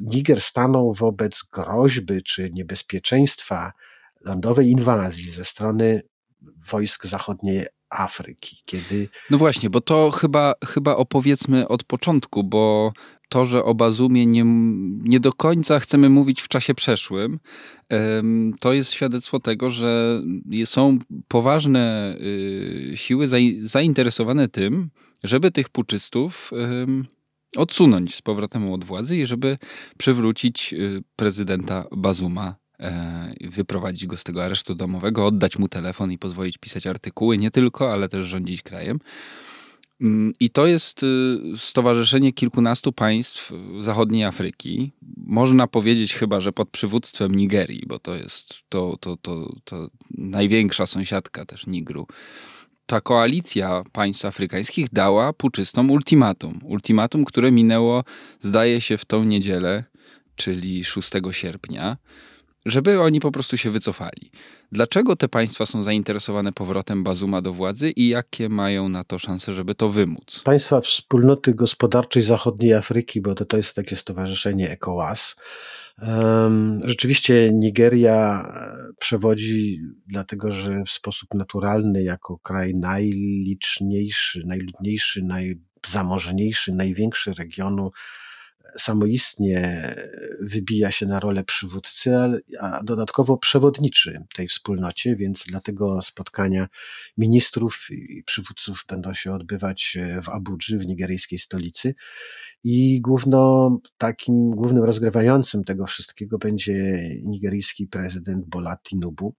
[0.03, 3.73] Niger stanął wobec groźby czy niebezpieczeństwa
[4.21, 6.03] lądowej inwazji ze strony
[6.71, 9.09] wojsk zachodniej Afryki, kiedy...
[9.31, 12.93] No właśnie, bo to chyba, chyba opowiedzmy od początku, bo
[13.29, 14.43] to, że o Bazumie nie,
[15.03, 17.39] nie do końca chcemy mówić w czasie przeszłym,
[18.61, 20.23] to jest świadectwo tego, że
[20.65, 23.29] są poważne y, siły
[23.63, 24.91] zainteresowane tym,
[25.25, 26.51] żeby tych puczystów
[27.57, 29.59] odsunąć z powrotem od władzy i żeby
[29.99, 32.57] przywrócić y, prezydenta Bazuma
[33.41, 37.93] wyprowadzić go z tego aresztu domowego, oddać mu telefon i pozwolić pisać artykuły, nie tylko,
[37.93, 38.99] ale też rządzić krajem.
[40.01, 44.93] Mm, I to jest y, stowarzyszenie kilkunastu państw zachodniej Afryki.
[45.17, 50.87] Można powiedzieć chyba, że pod przywództwem Nigerii, bo to jest to, to, to, to największa
[50.87, 52.07] sąsiadka też Nigru.
[52.87, 56.61] Ta koalicja państw afrykańskich dała puczystom ultimatum.
[56.65, 58.05] Ultimatum, które minęło,
[58.41, 59.85] zdaje się, w tą niedzielę,
[60.37, 61.97] czyli 6 sierpnia
[62.67, 64.31] żeby oni po prostu się wycofali.
[64.73, 69.53] Dlaczego te państwa są zainteresowane powrotem Bazuma do władzy i jakie mają na to szanse,
[69.53, 70.43] żeby to wymóc?
[70.45, 75.37] Państwa Wspólnoty Gospodarczej Zachodniej Afryki, bo to, to jest takie stowarzyszenie ECOWAS.
[76.85, 87.33] Rzeczywiście Nigeria e, przewodzi, dlatego że w sposób naturalny, jako kraj najliczniejszy, najludniejszy, najzamożniejszy, największy
[87.33, 87.91] regionu
[88.79, 89.95] samoistnie
[90.41, 92.11] wybija się na rolę przywódcy,
[92.61, 96.69] a dodatkowo przewodniczy tej wspólnocie, więc dlatego spotkania
[97.19, 101.95] ministrów i przywódców będą się odbywać w Abudży, w nigeryjskiej stolicy.
[102.65, 109.35] I główno, takim głównym rozgrywającym tego wszystkiego będzie nigeryjski prezydent Bola Tinubu.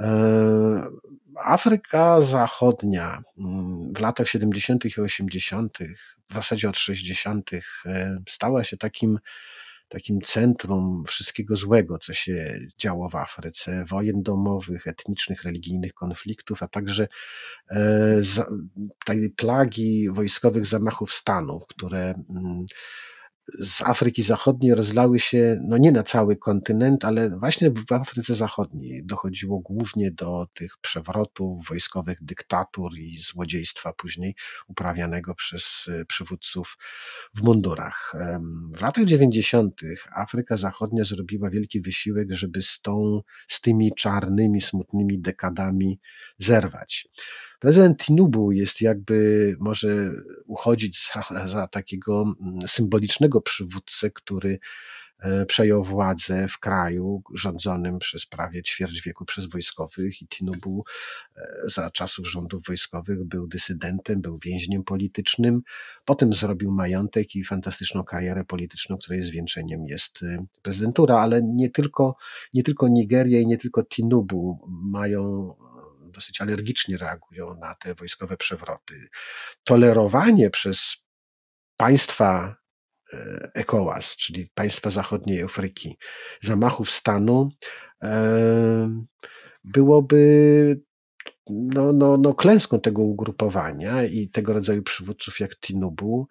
[0.00, 0.90] E,
[1.44, 4.84] Afryka Zachodnia mm, w latach 70.
[4.84, 5.78] i 80.,
[6.30, 7.50] w zasadzie od 60.,
[7.86, 9.18] e, stała się takim,
[9.88, 16.68] takim centrum wszystkiego złego, co się działo w Afryce wojen domowych, etnicznych, religijnych konfliktów, a
[16.68, 17.08] także
[17.70, 18.20] e,
[19.04, 22.66] tej plagi wojskowych zamachów stanu, które mm,
[23.58, 29.04] z Afryki Zachodniej rozlały się, no nie na cały kontynent, ale właśnie w Afryce Zachodniej
[29.04, 34.34] dochodziło głównie do tych przewrotów, wojskowych dyktatur i złodziejstwa później
[34.68, 36.78] uprawianego przez e, przywódców
[37.34, 38.14] w mundurach.
[38.74, 39.80] W latach 90.
[40.16, 46.00] Afryka Zachodnia zrobiła wielki wysiłek, żeby z, tą, z tymi czarnymi, smutnymi dekadami
[46.38, 47.08] zerwać.
[47.60, 50.10] Prezydent Tinubu jest jakby, może
[50.46, 54.58] uchodzić za, za takiego mm, symbolicznego przywódcę, który
[55.18, 60.84] e, przejął władzę w kraju rządzonym przez prawie ćwierć wieku przez wojskowych i Tinubu
[61.36, 65.62] e, za czasów rządów wojskowych był dysydentem, był więźniem politycznym.
[66.04, 72.16] Potem zrobił majątek i fantastyczną karierę polityczną, której zwieńczeniem jest e, prezydentura, ale nie tylko,
[72.54, 75.54] nie tylko Nigeria i nie tylko Tinubu mają
[76.10, 79.08] dosyć alergicznie reagują na te wojskowe przewroty.
[79.64, 80.96] Tolerowanie przez
[81.76, 82.56] państwa
[83.12, 85.98] e, ECOWAS, czyli państwa zachodniej Afryki,
[86.42, 87.48] zamachów stanu
[88.02, 89.04] e,
[89.64, 90.80] byłoby
[91.50, 96.28] no, no, no klęską tego ugrupowania i tego rodzaju przywódców jak Tinubu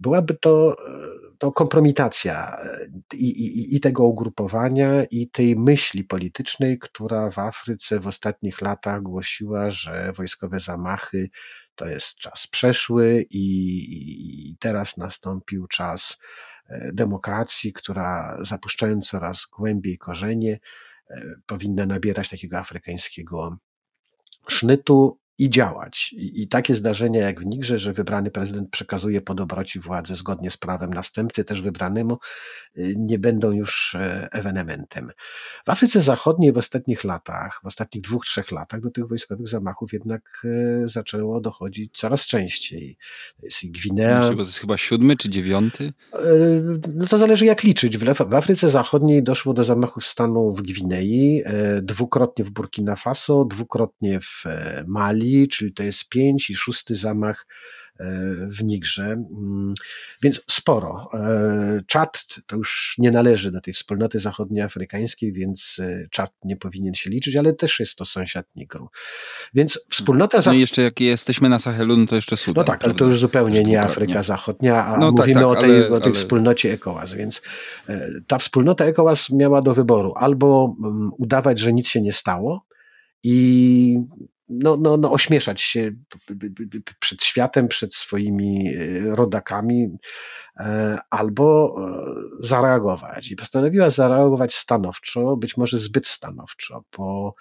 [0.00, 0.76] byłaby to,
[1.38, 8.00] to kompromitacja e, i, i, i tego ugrupowania, i tej myśli politycznej, która w Afryce
[8.00, 11.30] w ostatnich latach głosiła, że wojskowe zamachy
[11.74, 16.18] to jest czas przeszły i, i teraz nastąpił czas
[16.68, 20.58] e, demokracji, która zapuszczając coraz głębiej korzenie,
[21.10, 23.58] e, powinna nabierać takiego afrykańskiego
[24.48, 26.12] sznytu i działać.
[26.12, 30.50] I, I, takie zdarzenia jak w Nigrze, że wybrany prezydent przekazuje po dobroci władzę zgodnie
[30.50, 32.18] z prawem następcy też wybranemu,
[32.78, 35.10] y, nie będą już e, ewenementem.
[35.66, 39.92] W Afryce Zachodniej w ostatnich latach, w ostatnich dwóch, trzech latach do tych wojskowych zamachów
[39.92, 42.96] jednak e, zaczęło dochodzić coraz częściej.
[43.42, 44.20] Jest Gwinea.
[44.20, 45.92] to jest chyba siódmy czy dziewiąty?
[46.12, 46.18] E,
[46.94, 47.98] no to zależy jak liczyć.
[47.98, 51.42] W Afryce Zachodniej doszło do zamachów stanu w Gwinei,
[51.82, 54.44] dwukrotnie w Burkina Faso, dwukrotnie w
[54.86, 57.46] Mali, czyli to jest pięć i szósty zamach
[58.00, 58.04] e,
[58.48, 59.74] w Nigrze, mm,
[60.22, 61.10] więc sporo.
[61.14, 66.94] E, Czad to już nie należy do tej wspólnoty zachodnioafrykańskiej, więc e, Czad nie powinien
[66.94, 68.88] się liczyć, ale też jest to sąsiad Nigru.
[69.54, 70.38] Więc wspólnota...
[70.46, 72.62] No i jeszcze jak jesteśmy na Sahelu, no to jeszcze Sudan.
[72.62, 75.58] No tak, ale to już zupełnie nie Afryka Zachodnia, a no tak, mówimy tak, tak,
[75.58, 76.20] o tej, ale, o tej ale...
[76.20, 77.42] wspólnocie ECOWAS, więc
[78.26, 82.70] ta wspólnota ECOWAS miała do wyboru albo mm, udawać, że nic się nie stało,
[83.22, 83.98] i
[84.50, 85.90] no, no, no ośmieszać się
[86.98, 89.88] przed światem, przed swoimi e, rodakami,
[90.56, 93.30] e, albo e, zareagować.
[93.30, 97.34] I postanowiła zareagować stanowczo, być może zbyt stanowczo, bo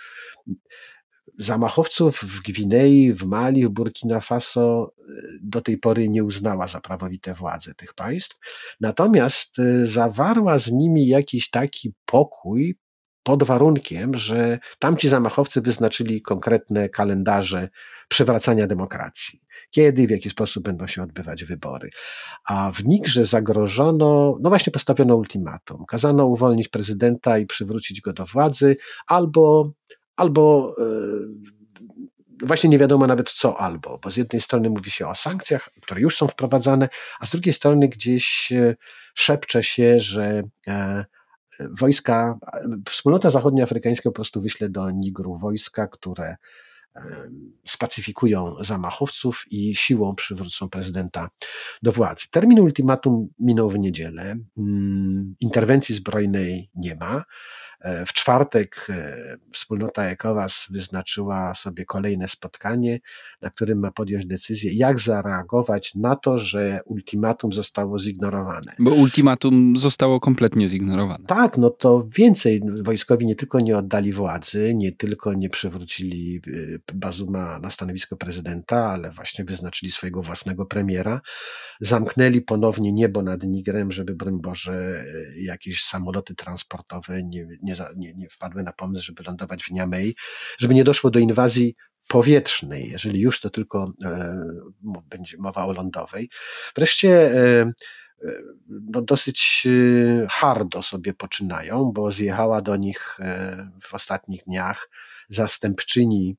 [1.37, 4.93] zamachowców w Gwinei, w Mali, w Burkina Faso
[5.41, 8.39] do tej pory nie uznała za prawowite władze tych państw.
[8.79, 12.77] Natomiast zawarła z nimi jakiś taki pokój,
[13.23, 17.69] pod warunkiem, że tamci zamachowcy wyznaczyli konkretne kalendarze
[18.09, 19.41] przywracania demokracji.
[19.71, 21.89] Kiedy w jaki sposób będą się odbywać wybory.
[22.45, 25.85] A w Nigrze zagrożono, no właśnie postawiono ultimatum.
[25.85, 28.77] Kazano uwolnić prezydenta i przywrócić go do władzy,
[29.07, 29.71] albo,
[30.15, 30.83] albo e,
[32.45, 36.01] właśnie nie wiadomo nawet co albo, bo z jednej strony mówi się o sankcjach, które
[36.01, 38.75] już są wprowadzane, a z drugiej strony gdzieś e,
[39.15, 41.05] szepcze się, że e,
[41.79, 42.39] wojska,
[42.89, 46.35] wspólnota zachodnioafrykańska po prostu wyśle do Nigru wojska, które
[47.67, 51.29] spacyfikują zamachowców i siłą przywrócą prezydenta
[51.81, 52.25] do władzy.
[52.31, 54.35] Termin ultimatum minął w niedzielę.
[54.57, 57.23] Mm, interwencji zbrojnej nie ma.
[57.81, 62.99] E, w czwartek e, wspólnota ECOWAS wyznaczyła sobie kolejne spotkanie,
[63.41, 68.75] na którym ma podjąć decyzję, jak zareagować na to, że ultimatum zostało zignorowane.
[68.79, 71.25] Bo ultimatum zostało kompletnie zignorowane.
[71.27, 72.61] Tak, no to więcej.
[72.83, 78.77] Wojskowi nie tylko nie oddali władzy, nie tylko nie przywrócili y, Bazuma na stanowisko prezydenta,
[78.77, 81.21] ale właśnie wyznaczyli swojego własnego premiera.
[81.81, 88.13] Zamknęli ponownie niebo nad Nigrem, żeby broń Boże jakieś samoloty transportowe nie, nie nie, nie,
[88.13, 90.15] nie wpadły na pomysł, żeby lądować w Niamey,
[90.57, 91.75] żeby nie doszło do inwazji
[92.09, 94.37] powietrznej, jeżeli już to tylko e,
[94.83, 96.29] będzie mowa o lądowej.
[96.75, 98.33] Wreszcie e, e
[98.69, 104.89] no dosyć e, hardo sobie poczynają, bo zjechała do nich e, w ostatnich dniach
[105.29, 106.35] zastępczyni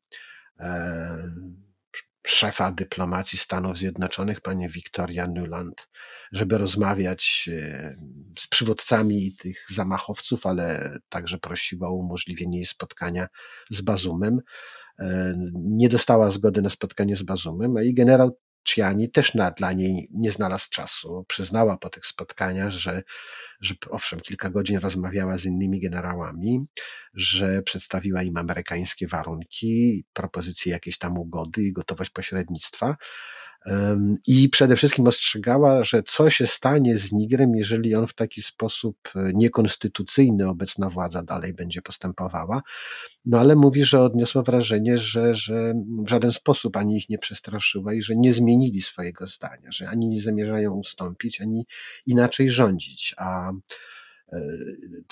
[2.26, 5.88] szefa dyplomacji Stanów Zjednoczonych, pani Victoria Nuland,
[6.32, 7.96] żeby rozmawiać e,
[8.38, 13.26] z przywódcami tych zamachowców, ale także prosiła o umożliwienie jej spotkania
[13.70, 14.40] z Bazumem.
[14.98, 19.72] E, nie dostała zgody na spotkanie z Bazumem, a i generał Ciani też na, dla
[19.72, 21.24] niej nie znalazł czasu.
[21.28, 23.02] Przyznała po tych spotkaniach, że,
[23.60, 26.64] że owszem, kilka godzin rozmawiała z innymi generałami,
[27.14, 32.96] że przedstawiła im amerykańskie warunki, propozycje jakiejś tam ugody i gotowość pośrednictwa,
[34.26, 38.96] i przede wszystkim ostrzegała, że co się stanie z Nigrem, jeżeli on w taki sposób
[39.16, 42.62] e, niekonstytucyjny obecna władza dalej będzie postępowała.
[43.24, 47.94] No ale mówi, że odniosła wrażenie, że, że w żaden sposób ani ich nie przestraszyła
[47.94, 51.66] i że nie zmienili swojego zdania, że ani nie zamierzają ustąpić, ani
[52.06, 53.14] inaczej rządzić.
[53.18, 53.52] A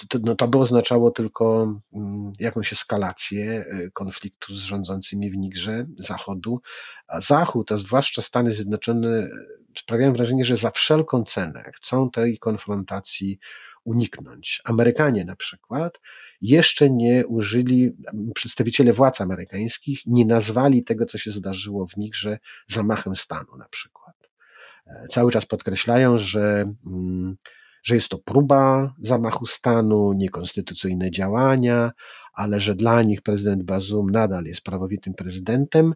[0.08, 5.86] to, no to by oznaczało tylko mm, jakąś eskalację y, konfliktu z rządzącymi w Nigrze
[5.98, 6.60] Zachodu.
[7.08, 9.30] A Zachód, a zwłaszcza Stany Zjednoczone, y,
[9.78, 13.38] sprawiają wrażenie, że za wszelką cenę chcą tej konfrontacji
[13.84, 14.62] uniknąć.
[14.64, 16.00] Amerykanie na przykład
[16.40, 17.96] jeszcze nie użyli,
[18.34, 24.16] przedstawiciele władz amerykańskich nie nazwali tego, co się zdarzyło w Nigrze, zamachem stanu na przykład.
[24.86, 26.72] E, cały czas podkreślają, że.
[26.84, 27.36] Hmm,
[27.82, 31.90] że jest to próba zamachu stanu, niekonstytucyjne działania,
[32.32, 35.94] ale że dla nich prezydent Bazum nadal jest prawowitym prezydentem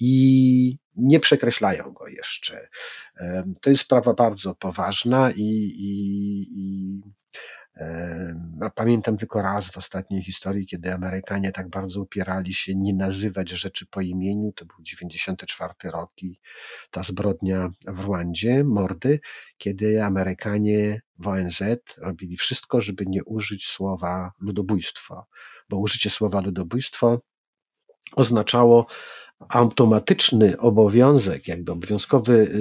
[0.00, 2.68] i nie przekreślają go jeszcze.
[3.60, 5.40] To jest sprawa bardzo poważna i,
[5.78, 7.00] i, i
[8.74, 13.86] Pamiętam tylko raz w ostatniej historii, kiedy Amerykanie tak bardzo upierali się nie nazywać rzeczy
[13.86, 14.52] po imieniu.
[14.52, 16.40] To był 94 rok i
[16.90, 19.20] ta zbrodnia w Rwandzie, mordy,
[19.58, 21.62] kiedy Amerykanie w ONZ
[21.98, 25.26] robili wszystko, żeby nie użyć słowa ludobójstwo,
[25.68, 27.20] bo użycie słowa ludobójstwo
[28.16, 28.86] oznaczało
[29.48, 32.54] automatyczny obowiązek, jakby obowiązkowy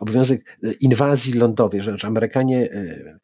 [0.00, 3.18] obowiązek y, inwazji lądowej, że Amerykanie y,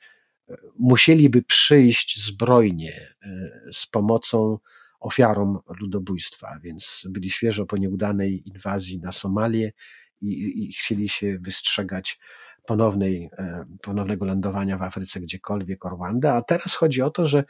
[0.79, 4.59] musieliby przyjść zbrojnie e, z pomocą
[5.01, 9.73] ofiarom ludobójstwa, więc byli świeżo po nieudanej inwazji na Somalię
[10.21, 12.19] i, i chcieli się wystrzegać
[12.67, 17.45] ponownej, e, ponownego lądowania w Afryce gdziekolwiek Rwanda, a teraz chodzi o to, że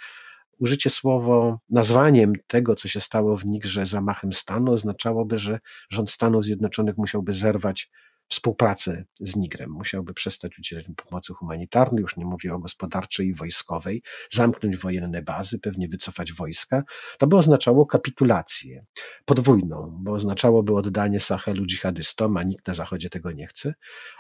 [0.58, 6.44] użycie słowo, nazwaniem tego, co się stało w Nigrze zamachem stanu, oznaczałoby, że rząd Stanów
[6.44, 7.90] Zjednoczonych musiałby zerwać
[8.28, 9.70] współpracę z Nigrem.
[9.70, 15.58] Musiałby przestać udzielać pomocy humanitarnej, już nie mówię o gospodarczej i wojskowej, zamknąć wojenne bazy,
[15.58, 16.82] pewnie wycofać wojska.
[17.18, 18.84] To by oznaczało kapitulację
[19.24, 23.74] podwójną, bo oznaczałoby oddanie Sahelu dżihadystom, a nikt na Zachodzie tego nie chce,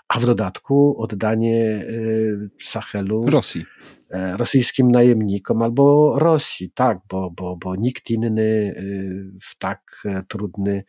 [0.08, 3.64] a w dodatku oddanie y, Sahelu Rosji.
[4.10, 10.22] E, rosyjskim najemnikom albo Rosji, tak, bo, bo, bo nikt inny y, w tak e,
[10.28, 10.84] trudny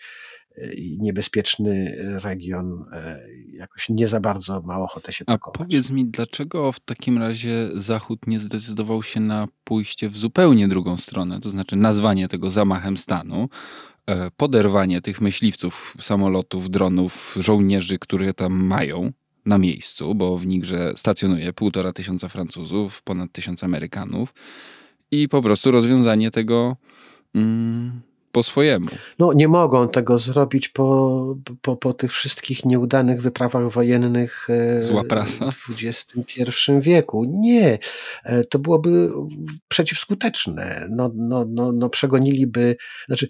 [0.97, 3.19] niebezpieczny region e,
[3.53, 5.61] jakoś nie za bardzo ma ochotę się pakować.
[5.61, 10.67] A powiedz mi, dlaczego w takim razie Zachód nie zdecydował się na pójście w zupełnie
[10.67, 13.49] drugą stronę, to znaczy nazwanie tego zamachem stanu,
[14.05, 19.11] e, poderwanie tych myśliwców, samolotów, dronów, żołnierzy, które tam mają
[19.45, 24.33] na miejscu, bo w Nigrze stacjonuje półtora tysiąca Francuzów, ponad tysiąc Amerykanów
[25.11, 26.77] i po prostu rozwiązanie tego
[27.35, 28.85] mm, po swojemu.
[29.19, 35.03] No, nie mogą tego zrobić po, po, po tych wszystkich nieudanych wyprawach wojennych e, Zła
[35.03, 35.51] prasa.
[35.51, 37.25] w XXI wieku.
[37.29, 37.77] Nie,
[38.23, 39.11] e, to byłoby
[39.67, 40.87] przeciwskuteczne.
[40.91, 42.75] No, no, no, no przegoniliby,
[43.07, 43.27] znaczy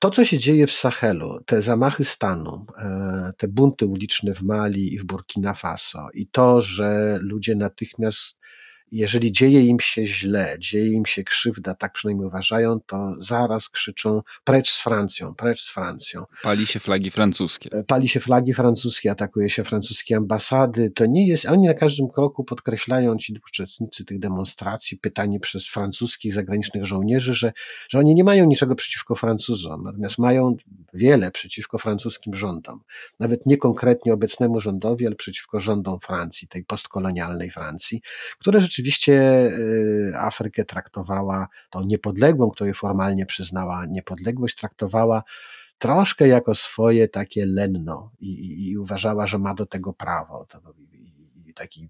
[0.00, 4.94] to, co się dzieje w Sahelu, te zamachy stanu, e, te bunty uliczne w Mali
[4.94, 8.39] i w Burkina Faso i to, że ludzie natychmiast
[8.92, 14.22] jeżeli dzieje im się źle, dzieje im się krzywda, tak przynajmniej uważają, to zaraz krzyczą
[14.44, 16.24] precz z Francją, precz z Francją.
[16.42, 17.70] Pali się flagi francuskie.
[17.72, 20.90] E, pali się flagi francuskie, atakuje się francuskie ambasady.
[20.90, 26.34] To nie jest, oni na każdym kroku podkreślają ci uczestnicy tych demonstracji, pytani przez francuskich
[26.34, 27.52] zagranicznych żołnierzy, że,
[27.88, 30.56] że oni nie mają niczego przeciwko Francuzom, natomiast mają
[30.94, 32.80] wiele przeciwko francuskim rządom.
[33.20, 38.00] Nawet nie konkretnie obecnemu rządowi, ale przeciwko rządom Francji, tej postkolonialnej Francji,
[38.38, 45.22] które rzeczywiście rzeczywiście y, Afrykę traktowała, tą niepodległą, której formalnie przyznała niepodległość, traktowała
[45.78, 50.46] troszkę jako swoje takie lenno i, i, i uważała, że ma do tego prawo.
[50.48, 50.60] To,
[51.46, 51.88] i, taki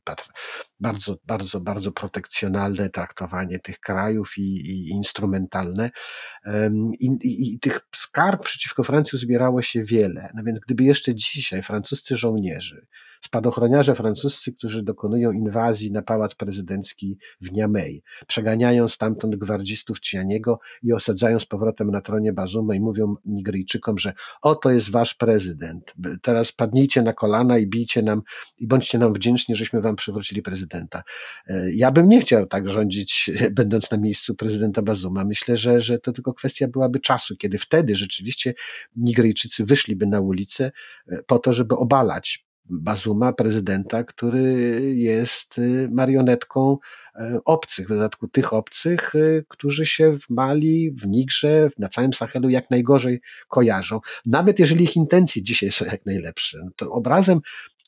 [0.81, 5.91] bardzo, bardzo, bardzo protekcjonalne traktowanie tych krajów i, instrumentalne.
[7.01, 10.31] I, tych skarg przeciwko Francji zbierało się wiele.
[10.35, 12.87] No więc gdyby jeszcze dzisiaj francuscy żołnierze
[13.21, 18.03] spadochroniarze francuscy, którzy dokonują inwazji na pałac prezydencki w Niamey.
[18.27, 24.13] Przeganiają stamtąd gwardzistów Cianiego i osadzają z powrotem na tronie Bazuma i mówią Nigryjczykom, że
[24.43, 25.95] oto jest wasz prezydent.
[26.23, 28.23] Teraz padnijcie na kolana i bijcie nam
[28.59, 31.03] i bądźcie nam wdzięczni, żeśmy wam przywrócili prezydenta.
[31.47, 35.25] E, ja bym nie chciał tak rządzić, będąc na miejscu prezydenta Bazuma.
[35.25, 38.55] Myślę, że, że to tylko kwestia byłaby czasu, kiedy wtedy rzeczywiście
[38.97, 40.71] Nigryjczycy wyszliby na ulicę
[41.09, 44.43] e, po to, żeby obalać Bazuma, prezydenta, który
[44.95, 46.79] jest y, marionetką
[47.15, 52.13] e, obcych, w dodatku tych obcych, y, którzy się w Mali, w Nigrze, na całym
[52.13, 54.01] Sahelu jak najgorzej kojarzą.
[54.27, 56.59] Nawet jeżeli ich intencje dzisiaj są jak najlepsze.
[56.65, 57.41] No to obrazem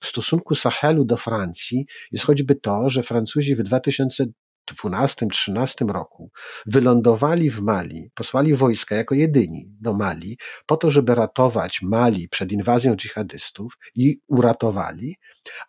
[0.06, 4.24] stosunku Sahelu do Francji jest choćby to, że Francuzi w 2000
[4.66, 6.30] 12-13 roku
[6.66, 12.52] wylądowali w Mali, posłali wojska jako jedyni do Mali po to, żeby ratować Mali przed
[12.52, 15.16] inwazją dżihadystów i uratowali,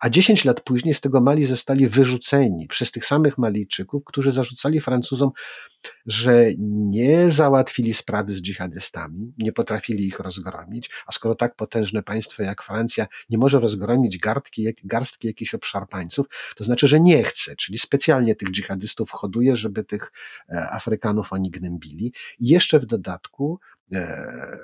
[0.00, 4.80] a 10 lat później z tego Mali zostali wyrzuceni przez tych samych Malijczyków, którzy zarzucali
[4.80, 5.30] Francuzom,
[6.06, 12.42] że nie załatwili sprawy z dżihadystami, nie potrafili ich rozgromić, a skoro tak potężne państwo
[12.42, 17.78] jak Francja nie może rozgromić garstki, garstki jakichś obszarpańców, to znaczy, że nie chce, czyli
[17.78, 20.12] specjalnie tych dżihadystów hoduje, żeby tych
[20.48, 22.12] e, Afrykanów oni gnębili.
[22.38, 23.60] I jeszcze w dodatku
[23.92, 24.58] e,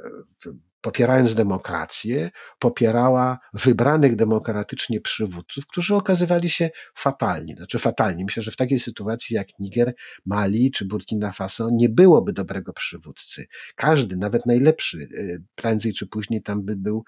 [0.80, 7.54] popierając demokrację, popierała wybranych demokratycznie przywódców, którzy okazywali się fatalni.
[7.56, 8.24] Znaczy fatalni.
[8.24, 9.94] Myślę, że w takiej sytuacji jak Niger,
[10.26, 13.46] Mali czy Burkina Faso nie byłoby dobrego przywódcy.
[13.74, 17.04] Każdy, nawet najlepszy, y, prędzej czy później tam by był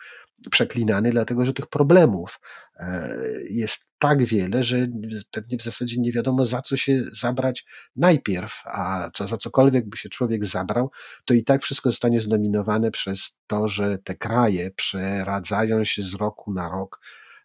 [0.50, 2.40] przeklinany, dlatego że tych problemów
[2.76, 3.16] e,
[3.50, 4.86] jest tak wiele, że
[5.30, 7.64] pewnie w zasadzie nie wiadomo za co się zabrać
[7.96, 10.90] najpierw, a co za cokolwiek by się człowiek zabrał,
[11.24, 16.52] to i tak wszystko zostanie zdominowane przez to, że te kraje przeradzają się z roku
[16.52, 17.00] na rok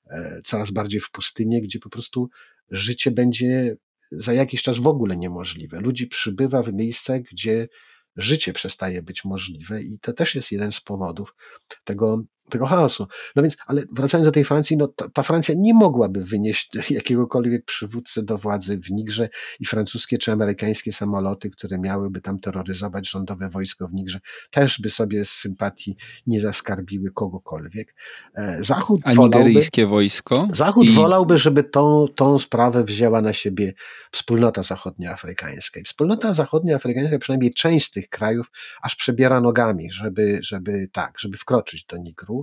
[0.09, 2.29] e, coraz bardziej w pustynię, gdzie po prostu
[2.69, 3.75] życie będzie
[4.11, 5.79] za jakiś czas w ogóle niemożliwe.
[5.79, 7.67] Ludzi przybywa w miejscach, gdzie
[8.15, 11.35] życie przestaje być możliwe i to też jest jeden z powodów
[11.83, 13.07] tego tego chaosu.
[13.35, 17.65] No więc, ale wracając do tej Francji, no ta, ta, Francja nie mogłaby wynieść jakiegokolwiek
[17.65, 19.29] przywódcy do władzy w Nigrze
[19.59, 24.19] i francuskie czy amerykańskie samoloty, które miałyby tam terroryzować rządowe wojsko w Nigrze,
[24.51, 27.95] też by sobie z sympatii nie zaskarbiły kogokolwiek.
[28.35, 30.47] E, Zachód A nigeryjskie wojsko?
[30.51, 30.89] Zachód i...
[30.89, 33.73] wolałby, żeby tą, tą sprawę wzięła na siebie
[34.11, 35.79] wspólnota zachodnioafrykańska.
[35.79, 41.37] I wspólnota zachodnioafrykańska, przynajmniej część z tych krajów, aż przebiera nogami, żeby, żeby tak, żeby
[41.37, 42.36] wkroczyć do Nigru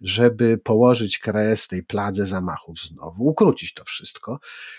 [0.00, 4.38] żeby położyć kres tej pladze zamachów znowu, ukrócić to wszystko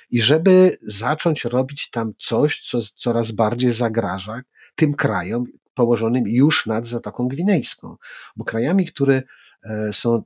[0.10, 4.42] i żeby zacząć robić tam coś, co coraz bardziej zagraża
[4.76, 5.46] tym krajom
[5.76, 7.96] położonym już nad Zatoką Gwinejską.
[8.36, 9.24] Bo krajami, które
[9.64, 10.24] e, są,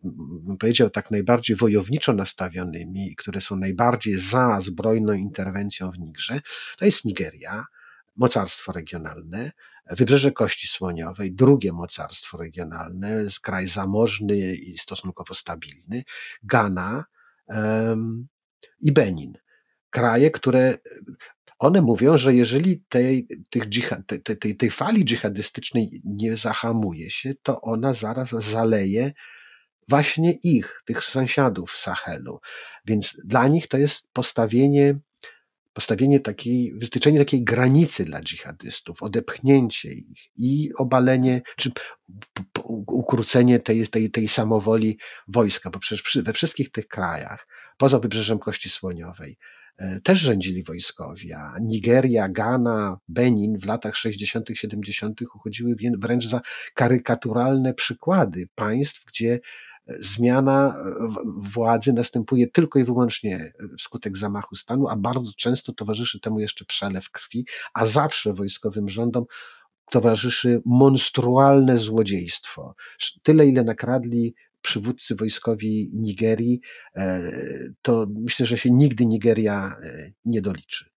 [0.60, 6.42] powiedział, tak najbardziej wojowniczo nastawionymi, które są najbardziej za zbrojną interwencją w Nigrze,
[6.78, 7.66] to jest Nigeria,
[8.16, 9.52] mocarstwo regionalne,
[9.90, 16.04] Wybrzeże Kości Słoniowej, drugie mocarstwo regionalne, kraj zamożny i stosunkowo stabilny,
[16.44, 17.06] Ghana
[17.48, 18.28] um,
[18.82, 19.34] i Benin.
[19.90, 20.78] Kraje, które
[21.60, 27.34] one mówią, że jeżeli tej, tych dżihad, tej, tej, tej fali dżihadystycznej nie zahamuje się,
[27.44, 29.12] to ona zaraz zaleje
[29.88, 32.40] właśnie ich, tych sąsiadów Sahelu.
[32.86, 35.00] Więc dla nich to jest postawienie
[35.74, 41.72] postawienie takiej, wytyczenie takiej granicy dla dżihadystów, odepchnięcie ich i obalenie, czy
[42.88, 44.98] ukrócenie tej, tej, tej samowoli
[45.28, 47.48] wojska, bo przecież we wszystkich tych krajach,
[47.78, 49.38] poza wybrzeżem Kości Słoniowej,
[49.78, 55.22] e, też rządzili wojskowi, a Nigeria, Ghana, Benin w latach 60., 70.
[55.36, 56.42] uchodziły wręcz za
[56.74, 59.40] karykaturalne przykłady państw, gdzie
[60.00, 60.84] zmiana
[61.38, 67.12] władzy następuje tylko i wyłącznie wskutek zamachu stanu, a bardzo często towarzyszy temu jeszcze przelew
[67.12, 69.26] krwi, a zawsze wojskowym rządom
[69.90, 72.76] towarzyszy monstrualne złodziejstwo.
[73.24, 76.62] Tyle, ile nakradli przywódcy wojskowi Nigerii,
[76.96, 77.32] e,
[77.82, 80.90] to myślę, że się nigdy Nigeria e, nie doliczy.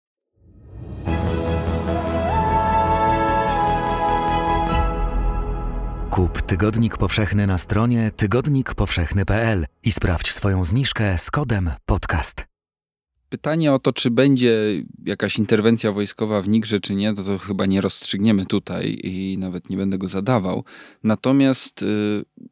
[6.21, 12.47] Kup Tygodnik Powszechny na stronie tygodnikpowszechny.pl i sprawdź swoją zniżkę z kodem podcast.
[13.29, 17.66] Pytanie o to, czy będzie jakaś interwencja wojskowa w Nigrze, czy nie, to, to chyba
[17.66, 20.64] nie rozstrzygniemy tutaj i nawet nie będę go zadawał.
[21.05, 21.87] Natomiast y,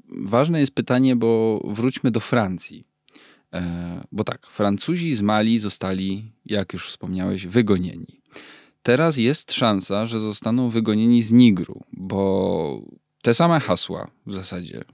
[0.09, 2.85] ważne jest pytanie, bo wróćmy do Francji.
[3.53, 8.23] E, bo tak, Francuzi z Mali zostali, jak już wspomniałeś, wygonieni.
[8.83, 12.83] Teraz jest szansa, że zostaną wygonieni z Nigru, bo
[13.23, 14.85] te same hasła w zasadzie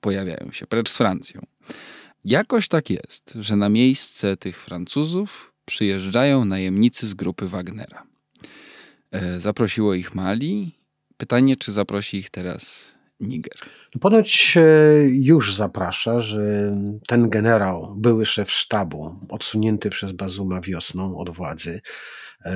[0.00, 1.40] pojawiają się, precz z Francją.
[2.24, 8.06] Jakoś tak jest, że na miejsce tych Francuzów przyjeżdżają najemnicy z grupy Wagnera.
[9.10, 10.72] E, zaprosiło ich Mali.
[11.16, 13.54] Pytanie, czy zaprosi ich teraz Niger?
[13.94, 14.62] No ponoć e,
[15.08, 16.76] już zaprasza, że
[17.06, 21.80] ten generał, były szef sztabu, odsunięty przez Bazuma wiosną od władzy,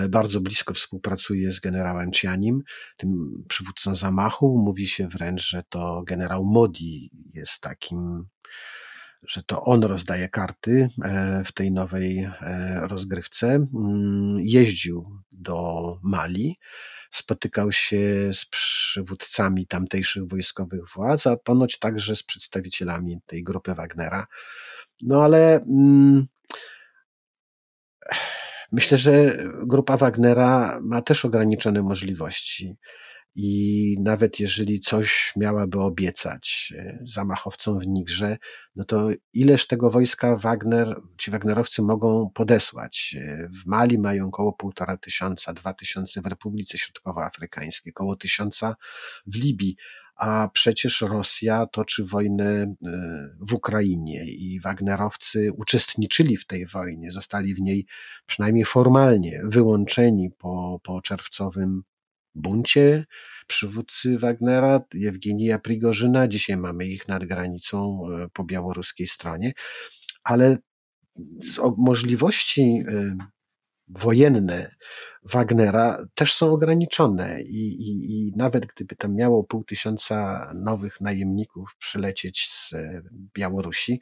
[0.09, 2.63] bardzo blisko współpracuje z generałem Cianim,
[2.97, 4.63] tym przywódcą zamachu.
[4.65, 8.25] Mówi się wręcz, że to generał Modi jest takim
[9.29, 12.31] że to on rozdaje karty e, w tej nowej
[12.81, 13.47] rozgrywce.
[13.49, 16.59] Mm, jeździł do Mali,
[17.11, 24.27] spotykał się z przywódcami tamtejszych wojskowych władz, a ponoć także z przedstawicielami tej grupy Wagnera.
[25.03, 26.27] No ale mm,
[28.73, 32.77] myślę, że grupa Wagnera ma też ograniczone możliwości.
[33.35, 38.37] I nawet jeżeli coś miałaby obiecać e, zamachowcom w Nigrze,
[38.77, 43.17] no to ileż tego wojska Wagner, ci Wagnerowcy mogą podesłać?
[43.19, 48.77] E, w Mali mają około półtora tysiąca, dwa tysiące w Republice Środkowoafrykańskiej, około tysiąca
[49.27, 49.77] w Libii
[50.21, 52.75] a przecież Rosja toczy wojnę e,
[53.41, 57.87] w Ukrainie i Wagnerowcy uczestniczyli w tej wojnie, zostali w niej
[58.27, 61.83] przynajmniej formalnie wyłączeni po, po czerwcowym
[62.35, 63.07] buncie
[63.47, 66.29] przywódcy Wagnera, Jewgenija Prigorzyna.
[66.29, 69.53] Dzisiaj mamy ich nad granicą e, po białoruskiej stronie,
[70.25, 70.59] ale
[71.77, 73.17] możliwości e,
[73.89, 74.75] wojenne
[75.23, 81.77] Wagnera też są ograniczone i, i, i, nawet gdyby tam miało pół tysiąca nowych najemników
[81.79, 83.03] przylecieć z e,
[83.35, 84.01] Białorusi,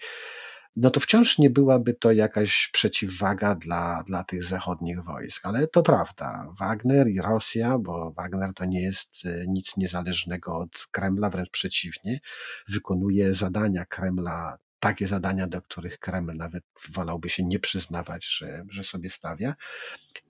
[0.81, 5.47] no to wciąż nie byłaby to jakaś przeciwwaga dla, dla tych zachodnich wojsk.
[5.47, 10.87] Ale to prawda, Wagner i Rosja, bo Wagner to nie jest e, nic niezależnego od
[10.91, 12.19] Kremla, wręcz przeciwnie,
[12.69, 18.85] wykonuje zadania Kremla takie zadania, do których Kreml nawet wolałby się nie przyznawać, że, że
[18.85, 19.55] sobie stawia.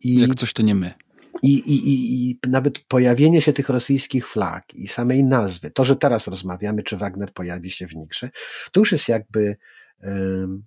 [0.05, 0.95] I, Jak coś to nie my.
[1.43, 5.97] I, i, i, I nawet pojawienie się tych rosyjskich flag i samej nazwy, to, że
[5.97, 8.31] teraz rozmawiamy, czy Wagner pojawi się w Nigrze,
[8.73, 9.57] to już jest jakby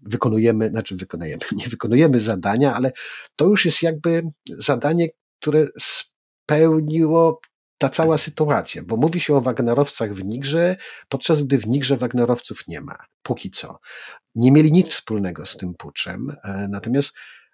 [0.02, 2.92] wykonujemy, znaczy wykonujemy, nie wykonujemy zadania, ale
[3.36, 5.08] to już jest jakby zadanie,
[5.40, 7.42] które spełniło
[7.82, 10.78] ta cała sytuacja, bo mówi się o Wagnerowcach w Nigrze,
[11.10, 13.80] podczas gdy w Nigrze Wagnerowców nie ma, póki co.
[14.36, 17.14] Nie mieli nic wspólnego z tym puczem, e, natomiast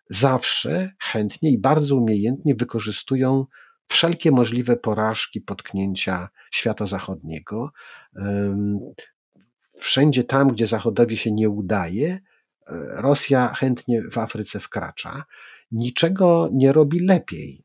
[0.09, 3.45] zawsze chętnie i bardzo umiejętnie wykorzystują
[3.87, 7.71] wszelkie możliwe porażki, potknięcia świata zachodniego
[9.79, 12.19] wszędzie tam, gdzie Zachodowi się nie udaje, e,
[13.01, 15.23] Rosja chętnie w Afryce wkracza.
[15.71, 17.63] Niczego nie robi lepiej.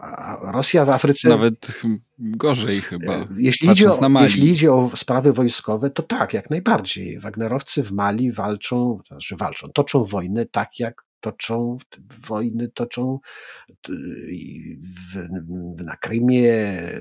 [0.00, 1.28] A Rosja w Afryce.
[1.28, 1.82] Nawet
[2.18, 3.12] gorzej chyba.
[3.12, 7.20] E, jeśli idzie, o, jeśli idzie o sprawy wojskowe, to tak, jak najbardziej.
[7.20, 11.78] Wagnerowcy w Mali walczą, znaczy walczą, toczą wojnę tak, jak toczą
[12.26, 13.18] wojny, toczą
[15.84, 16.52] na Krymie,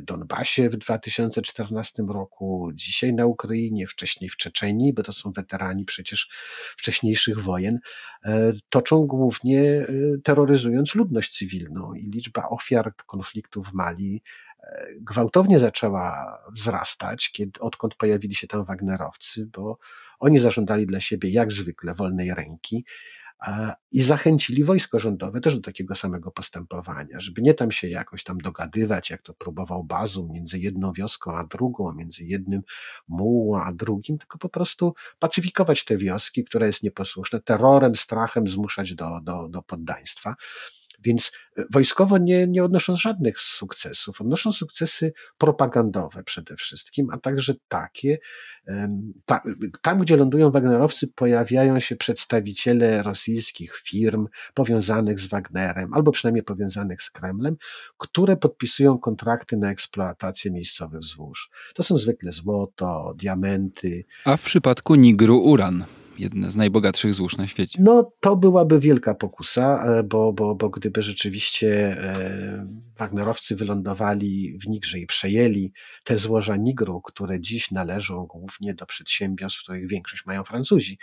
[0.01, 6.29] Donbasie w 2014 roku, dzisiaj na Ukrainie, wcześniej w Czeczenii, bo to są weterani przecież
[6.77, 7.79] wcześniejszych wojen,
[8.25, 9.85] e, toczą głównie e,
[10.23, 11.93] terroryzując ludność cywilną.
[11.93, 14.23] I liczba ofiar konfliktu w Mali
[14.63, 19.77] e, gwałtownie zaczęła wzrastać, kiedy, odkąd pojawili się tam Wagnerowcy, bo
[20.19, 22.85] oni zażądali dla siebie jak zwykle wolnej ręki,
[23.91, 28.37] i zachęcili wojsko rządowe też do takiego samego postępowania, żeby nie tam się jakoś tam
[28.37, 32.61] dogadywać, jak to próbował Bazum między jedną wioską a drugą, między jednym
[33.07, 38.95] mułą a drugim, tylko po prostu pacyfikować te wioski, które jest nieposłuszne, terrorem, strachem zmuszać
[38.95, 40.35] do, do, do poddaństwa.
[41.01, 44.21] Więc e, wojskowo nie, nie odnoszą żadnych sukcesów.
[44.21, 48.17] Odnoszą sukcesy propagandowe przede wszystkim, a także takie,
[49.81, 57.01] tam gdzie lądują Wagnerowcy, pojawiają się przedstawiciele rosyjskich firm powiązanych z Wagnerem, albo przynajmniej powiązanych
[57.01, 57.55] z Kremlem,
[57.97, 61.49] które podpisują kontrakty na eksploatację miejscowych złóż.
[61.75, 64.05] To są zwykle złoto, diamenty.
[64.25, 65.85] A w przypadku Nigru uran
[66.21, 67.79] jedne z najbogatszych złóż na świecie.
[67.81, 72.67] No to byłaby wielka pokusa, e, bo, bo, bo gdyby rzeczywiście e,
[73.01, 75.73] Wagnerowcy wylądowali w Nigrze i przejęli
[76.03, 80.97] te złoża Nigru, które dziś należą głównie do przedsiębiorstw, których większość mają Francuzi,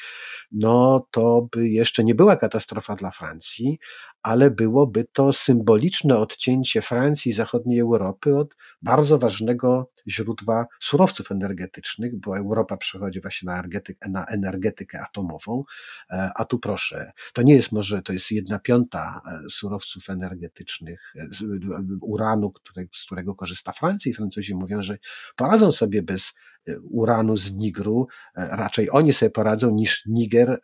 [0.52, 3.78] no to by jeszcze nie była katastrofa dla Francji,
[4.22, 12.20] ale byłoby to symboliczne odcięcie Francji i zachodniej Europy od bardzo ważnego źródła surowców energetycznych,
[12.20, 15.64] bo Europa przechodzi właśnie na, energetykę, na energetykę atomową,
[16.10, 21.12] e, a tu proszę, to nie jest może, to jest jedna piąta e, surowców energetycznych,
[21.16, 21.28] e,
[22.00, 24.98] uranu, który, z którego korzysta Francja i Francuzi mówią, że
[25.36, 26.32] poradzą sobie bez
[26.90, 30.60] uranu z Nigru, raczej oni sobie poradzą niż Niger,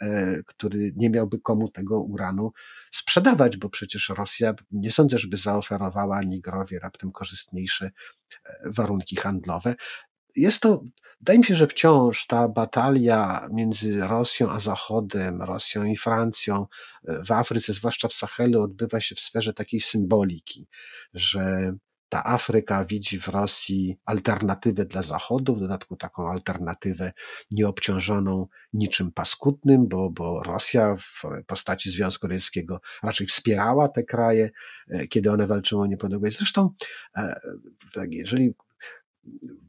[0.47, 2.53] który nie miałby komu tego uranu
[2.93, 7.91] sprzedawać, bo przecież Rosja nie sądzę, żeby zaoferowała Nigrowi raptem korzystniejsze
[8.64, 9.75] warunki handlowe.
[10.37, 10.82] Jest to,
[11.20, 16.66] wydaje mi się, że wciąż ta batalia między Rosją a Zachodem, Rosją i Francją
[17.05, 20.68] w Afryce, zwłaszcza w Sahelu, odbywa się w sferze takiej symboliki,
[21.14, 21.74] że
[22.09, 27.12] ta Afryka widzi w Rosji alternatywę dla Zachodu, w dodatku taką alternatywę
[27.51, 34.51] nieobciążoną niczym paskudnym, bo, bo Rosja w postaci Związku Radzieckiego raczej wspierała te kraje,
[34.91, 36.39] e, kiedy one walczyły o niepodległość.
[36.39, 36.70] Zresztą,
[37.16, 37.41] e,
[37.93, 38.55] tak, jeżeli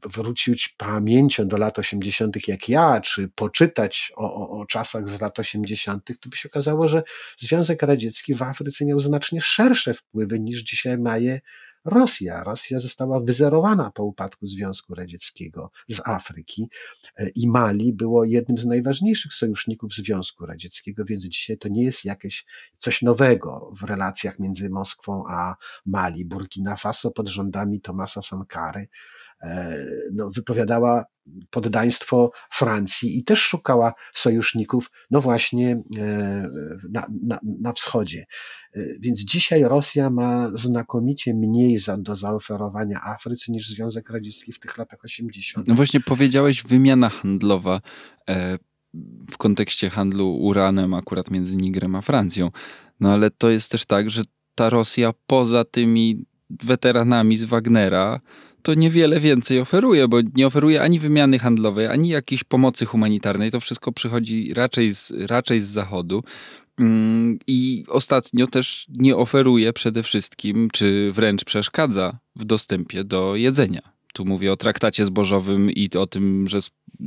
[0.02, 5.38] wrócić pamięcią do lat 80., jak ja, czy poczytać o, o, o, czasach z lat
[5.38, 7.02] 80., to by się okazało, że
[7.38, 11.40] Związek Radziecki w Afryce miał znacznie szersze wpływy niż dzisiaj ma je
[11.86, 12.44] Rosja.
[12.44, 16.68] Rosja została wyzerowana po upadku Związku Radzieckiego z Afryki
[17.16, 22.04] e, i Mali było jednym z najważniejszych sojuszników Związku Radzieckiego, więc dzisiaj to nie jest
[22.04, 22.44] jakieś
[22.78, 26.24] coś nowego w relacjach między Moskwą a Mali.
[26.24, 28.88] Burkina Faso pod rządami Tomasa Sankary
[30.12, 31.04] no, wypowiadała
[31.50, 36.48] poddaństwo Francji i też szukała sojuszników, no właśnie e,
[36.92, 38.26] na, na, na wschodzie.
[38.74, 44.60] E, więc dzisiaj Rosja ma znakomicie mniej za, do zaoferowania Afryce niż Związek Radziecki w
[44.60, 45.68] tych latach 80.
[45.68, 47.80] No właśnie powiedziałeś wymiana handlowa
[49.30, 52.50] w kontekście handlu uranem akurat między Nigrem a Francją.
[53.00, 54.22] No ale to jest też tak, że
[54.54, 58.20] ta Rosja poza tymi weteranami z Wagnera
[58.66, 63.50] to niewiele więcej oferuje, bo nie oferuje ani wymiany handlowej, ani jakiejś pomocy humanitarnej.
[63.50, 66.24] To wszystko przychodzi raczej z, raczej z zachodu.
[66.78, 73.82] Mm, I ostatnio też nie oferuje przede wszystkim, czy wręcz przeszkadza w dostępie do jedzenia.
[74.12, 76.58] Tu mówię o traktacie zbożowym i o tym, że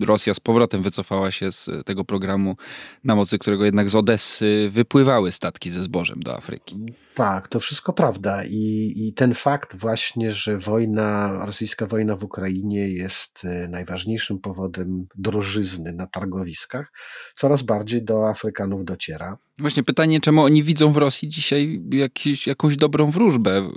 [0.02, 2.56] Rosja z powrotem wycofała się z tego programu,
[3.04, 6.80] na mocy którego jednak z Odessy wypływały statki ze zbożem do Afryki.
[7.16, 8.44] Tak, to wszystko prawda.
[8.44, 15.08] I, I ten fakt właśnie, że wojna, rosyjska wojna w Ukrainie jest e, najważniejszym powodem
[15.16, 16.92] drożyzny na targowiskach,
[17.36, 19.38] coraz bardziej do Afrykanów dociera.
[19.60, 23.72] Właśnie pytanie, czemu oni widzą w Rosji dzisiaj jakiś, jakąś dobrą wróżbę?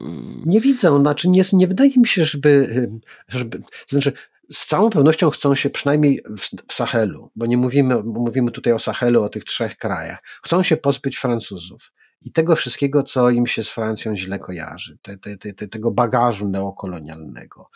[0.46, 2.90] Nie widzą, znaczy nie, nie wydaje mi się, żeby,
[3.28, 4.12] żeby znaczy
[4.52, 6.22] z całą pewnością chcą się przynajmniej
[6.68, 10.76] w, Sahelu, bo nie mówimy, mówimy tutaj o Sahelu, o tych trzech krajach, chcą się
[10.76, 11.92] pozbyć Francuzów
[12.24, 16.48] i tego wszystkiego, co im się z Francją źle kojarzy, te, te, te, tego bagażu
[16.48, 17.70] neokolonialnego.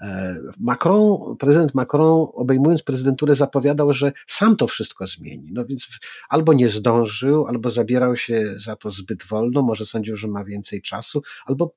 [0.00, 5.50] E, Macron, prezydent Macron, obejmując prezydenturę, zapowiadał, że sam to wszystko zmieni.
[5.52, 5.88] No więc
[6.28, 10.82] albo nie zdążył, albo zabierał się za to zbyt wolno, może sądził, że ma więcej
[10.82, 11.74] czasu, albo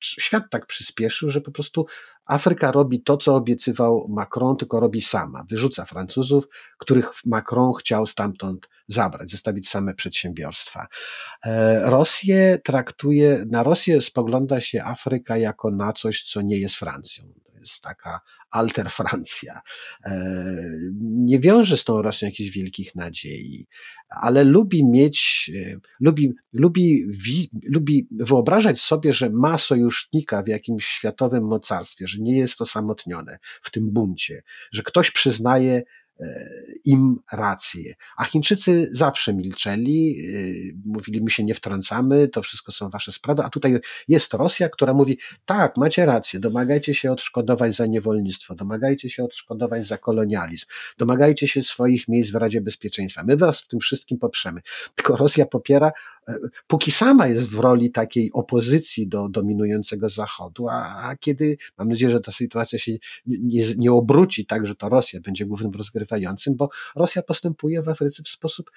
[0.00, 1.86] świat tak przyspieszył, że po prostu
[2.26, 5.44] Afryka robi to, co obiecywał Macron, tylko robi sama.
[5.48, 6.48] Wyrzuca Francuzów,
[6.78, 10.86] których Macron chciał stamtąd zabrać, zostawić same przedsiębiorstwa.
[11.44, 17.32] E, Rosję traktuje, na Rosję spogląda się Afryka jako na coś, co nie jest Francją
[17.60, 19.60] jest taka alter Francja.
[20.04, 20.34] E,
[21.00, 23.66] nie wiąże z tą Rosją jakichś wielkich nadziei,
[24.08, 27.06] ale lubi mieć, e, lubi, lubi,
[27.68, 33.70] lubi wyobrażać sobie, że ma sojusznika w jakimś światowym mocarstwie, że nie jest osamotnione w
[33.70, 34.42] tym buncie,
[34.72, 35.82] że ktoś przyznaje
[36.84, 37.94] im rację.
[38.16, 40.22] A Chińczycy zawsze milczeli,
[40.84, 44.94] mówili, my się nie wtrącamy, to wszystko są wasze sprawy, a tutaj jest Rosja, która
[44.94, 50.66] mówi, tak, macie rację, domagajcie się odszkodowań za niewolnictwo, domagajcie się odszkodowań za kolonializm,
[50.98, 53.24] domagajcie się swoich miejsc w Radzie Bezpieczeństwa.
[53.24, 54.60] My was w tym wszystkim poprzemy.
[54.94, 55.92] Tylko Rosja popiera, e,
[56.66, 62.12] póki sama jest w roli takiej opozycji do dominującego Zachodu, a, a kiedy, mam nadzieję,
[62.12, 62.92] że ta sytuacja się
[63.26, 68.22] nie, nie obróci tak, że to Rosja będzie głównym rozgrywającym, bo Rosja postępuje w Afryce
[68.22, 68.70] w sposób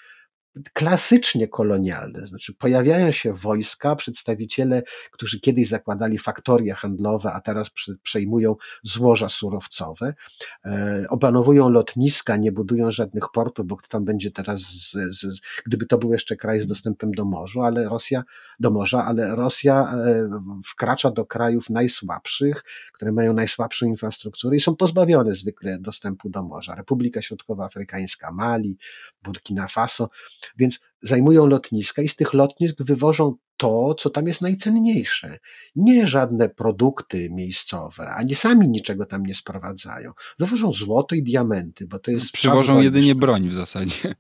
[0.74, 7.70] klasycznie kolonialne, znaczy pojawiają się wojska, przedstawiciele, którzy kiedyś zakładali faktorie handlowe, a teraz
[8.04, 10.14] przejmują złoża surowcowe,
[10.66, 15.86] e, opanowują lotniska, nie budują żadnych portów, bo kto tam będzie teraz, z, z, gdyby
[15.86, 18.24] to był jeszcze kraj z dostępem do morza, ale Rosja,
[18.60, 20.30] do morza, ale Rosja e,
[20.66, 26.76] wkracza do krajów najsłabszych, które mają najsłabszą infrastrukturę i są pozbawione zwykle dostępu do morza.
[26.76, 28.78] Republika Środkowoafrykańska, Mali,
[29.24, 30.10] Burkina Faso,
[30.58, 35.40] więc zajmują lotniska i z tych lotnisk wywożą to, co tam jest najcenniejsze.
[35.76, 40.12] Nie żadne produkty miejscowe, ani sami niczego tam nie sprowadzają.
[40.40, 42.32] Wywożą złoto i diamenty, bo to jest.
[42.32, 44.16] Przywożą jedynie broń w zasadzie.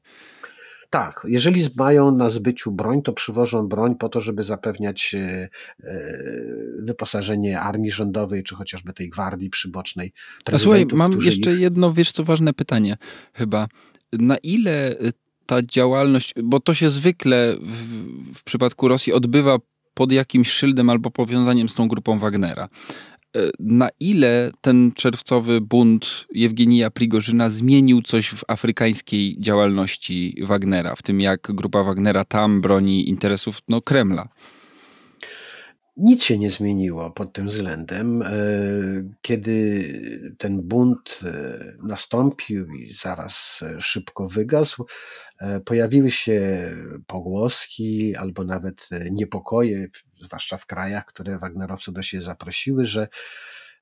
[0.94, 5.50] Tak, jeżeli mają na zbyciu broń, to przywożą broń po to, żeby zapewniać e,
[5.84, 6.14] e,
[6.80, 10.14] wyposażenie armii rządowej, czy chociażby tej gwardii przybocznej.
[10.52, 11.60] A słuchaj, mam jeszcze ich...
[11.60, 12.98] jedno, wiesz co, ważne pytanie
[13.34, 13.68] chyba.
[14.12, 14.96] Na ile
[15.46, 19.58] ta działalność, bo to się zwykle w, w przypadku Rosji odbywa
[19.94, 22.70] pod jakimś szyldem albo powiązaniem z tą grupą Wagnera.
[23.36, 31.02] E, na ile ten czerwcowy bunt Jewgenija Prigorzyna zmienił coś w afrykańskiej działalności Wagnera, w
[31.02, 34.28] tym jak grupa Wagnera tam broni interesów no, Kremla?
[35.98, 38.22] Nic się nie zmieniło pod tym względem.
[38.22, 38.32] E,
[39.22, 44.86] kiedy ten bunt e, nastąpił i zaraz szybko wygasł,
[45.44, 46.70] E, pojawiły się
[47.08, 49.88] pogłoski albo nawet e, niepokoje,
[50.22, 53.08] zwłaszcza w krajach, które Wagnerowców do siebie zaprosiły, że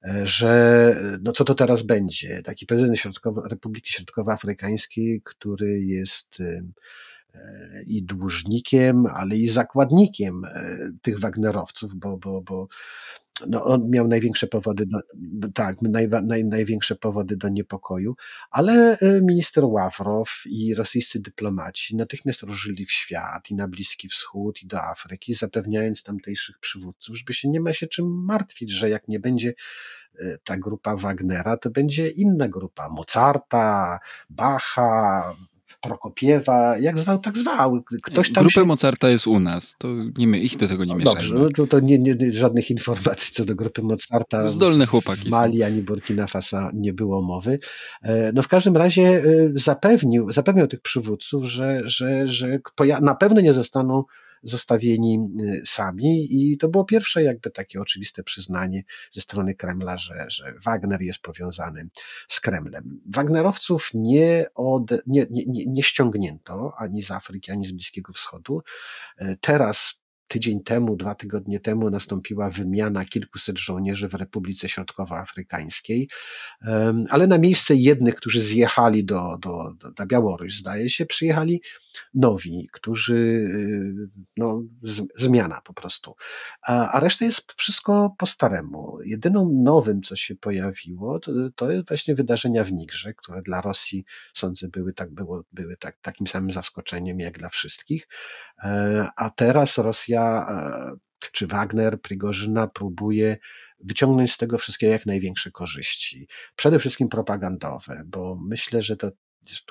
[0.04, 2.42] e, że no co to teraz będzie?
[2.42, 6.44] Taki prezydent Środkowo, Republiki Środkowoafrykańskiej, który jest
[7.88, 10.42] i dłużnikiem, ale i zakładnikiem
[11.02, 12.68] tych Wagnerowców, bo, bo, bo
[13.48, 18.16] no on miał największe powody, do, tak, naj, naj, największe powody do niepokoju,
[18.52, 24.64] ale e, minister Ławrow i rosyjscy dyplomaci natychmiast ruszyli w świat i na Bliski Wschód
[24.64, 29.08] i do Afryki, zapewniając tamtejszych przywódców, żeby się nie ma się czym martwić, że jak
[29.08, 29.54] nie będzie
[30.20, 35.36] e, ta grupa Wagnera, to będzie inna grupa, Mozarta, Bacha,
[35.82, 37.84] Prokopiewa, jak zwał, tak zwał.
[38.04, 38.66] Ktoś tam Grupę się...
[38.66, 41.16] Mozarta jest u nas, to nie my, ich do tego nie mieszamy.
[41.16, 45.32] Dobrze, no to, to nie, nie, żadnych informacji co do grupy Mozarta Zdolne chłopaki w
[45.32, 45.66] Mali są.
[45.66, 47.60] ani Burkina Faso nie było mowy.
[48.04, 49.24] E, no w każdym razie e,
[49.56, 52.60] zapewnił, zapewniał tych przywódców, że, że, że
[53.02, 54.04] na pewno nie zostaną
[54.44, 60.26] zostawieni y, sami i to było pierwsze jakby takie oczywiste przyznanie ze strony Kremla, że,
[60.30, 61.90] że Wagner jest powiązany
[62.28, 63.02] z Kremlem.
[63.06, 68.62] Wagnerowców nie, od, nie, nie, nie ściągnięto ani z Afryki, ani z Bliskiego Wschodu.
[69.18, 76.10] E, teraz tydzień temu, dwa tygodnie temu nastąpiła wymiana kilkuset żołnierzy w Republice Środkowoafrykańskiej,
[77.10, 81.62] ale na miejsce jednych, którzy zjechali do, do, do, na Białoruś, zdaje się, przyjechali
[82.14, 86.16] nowi, którzy, y, no, z, zmiana po prostu.
[86.68, 88.98] A, a reszta jest wszystko po staremu.
[89.06, 94.06] Jedyną nowym, co się pojawiło, to, to jest właśnie wydarzenia w Nigrze, które dla Rosji,
[94.34, 98.08] sądzę, były, tak, było, były tak, takim samym zaskoczeniem jak dla wszystkich.
[98.64, 103.38] E, a teraz Rosja, e, czy Wagner, Prigorzyna próbuje
[103.84, 106.28] wyciągnąć z tego wszystkiego jak największe korzyści.
[106.56, 109.12] Przede wszystkim propagandowe, bo myślę, że to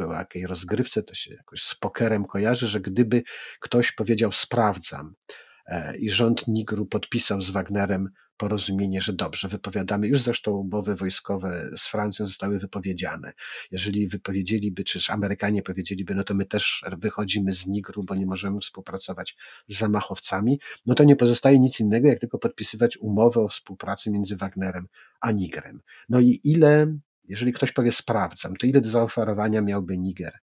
[0.01, 3.23] o jakiej rozgrywce to się jakoś z pokerem kojarzy, że gdyby
[3.61, 5.15] ktoś powiedział sprawdzam
[5.67, 8.09] e, i rząd Nigru podpisał z Wagnerem
[8.41, 13.33] porozumienie, że dobrze, wypowiadamy, już zresztą umowy wojskowe z Francją zostały wypowiedziane.
[13.71, 18.61] Jeżeli wypowiedzieliby, czy Amerykanie powiedzieliby, no to my też wychodzimy z Nigru, bo nie możemy
[18.61, 19.37] współpracować
[19.69, 24.37] z zamachowcami, no to nie pozostaje nic innego, jak tylko podpisywać umowę o współpracy między
[24.37, 24.87] Wagnerem
[25.21, 25.81] a Nigrem.
[26.09, 26.99] No i ile
[27.31, 30.39] jeżeli ktoś powie sprawdzam, to ile do zaoferowania miałby Niger?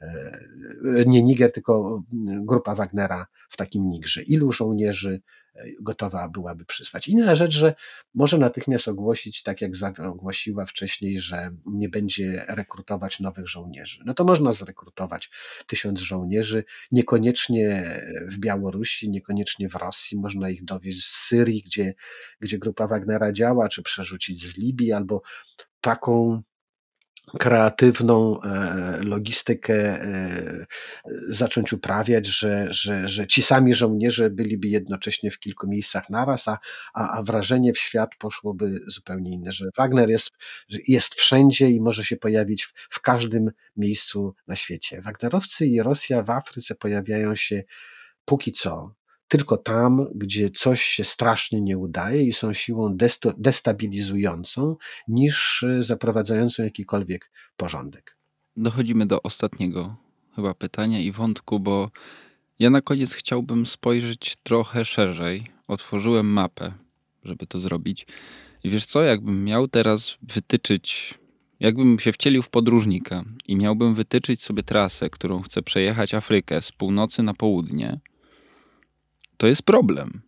[0.00, 2.02] E, nie Niger, tylko
[2.40, 4.22] grupa Wagnera w takim Nigrze.
[4.22, 5.20] Ilu żołnierzy
[5.54, 7.08] e, gotowa byłaby przysłać?
[7.08, 7.74] Inna rzecz, że
[8.14, 14.02] może natychmiast ogłosić, tak jak ogłosiła wcześniej, że nie będzie rekrutować nowych żołnierzy.
[14.06, 15.30] No to można zrekrutować
[15.66, 17.96] tysiąc żołnierzy, niekoniecznie
[18.28, 21.94] w Białorusi, niekoniecznie w Rosji, można ich dowieść z Syrii, gdzie,
[22.40, 25.22] gdzie grupa Wagnera działa, czy przerzucić z Libii, albo
[25.86, 26.42] taką
[27.38, 30.66] kreatywną e, logistykę e,
[31.28, 36.58] zacząć uprawiać, że, że, że ci sami żołnierze byliby jednocześnie w kilku miejscach naraz, a,
[36.94, 40.30] a, wrażenie w świat poszłoby zupełnie inne, że Wagner jest,
[40.88, 45.00] jest wszędzie i może się pojawić w, w każdym miejscu na świecie.
[45.00, 47.62] Wagnerowcy i Rosja w Afryce pojawiają się
[48.24, 48.94] póki co
[49.28, 52.96] tylko tam, gdzie coś się strasznie nie udaje i są siłą
[53.36, 54.76] destabilizującą,
[55.08, 58.16] niż e, zaprowadzającą jakikolwiek porządek.
[58.56, 59.96] Dochodzimy do ostatniego
[60.36, 61.90] chyba pytania i wątku, bo
[62.58, 65.46] ja na koniec chciałbym spojrzeć trochę szerzej.
[65.68, 66.72] Otworzyłem mapę,
[67.24, 68.06] żeby to zrobić.
[68.64, 71.14] I wiesz co, jakbym miał teraz wytyczyć,
[71.60, 76.72] jakbym się wcielił w podróżnika i miałbym wytyczyć sobie trasę, którą chcę przejechać Afrykę z
[76.72, 78.00] północy na południe,
[79.36, 80.22] to jest problem.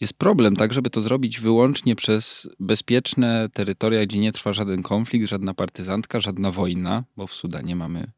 [0.00, 5.28] Jest problem tak, żeby to zrobić wyłącznie przez bezpieczne terytoria, gdzie nie trwa żaden konflikt,
[5.28, 8.10] żadna partyzantka, żadna wojna, bo w Sudanie mamy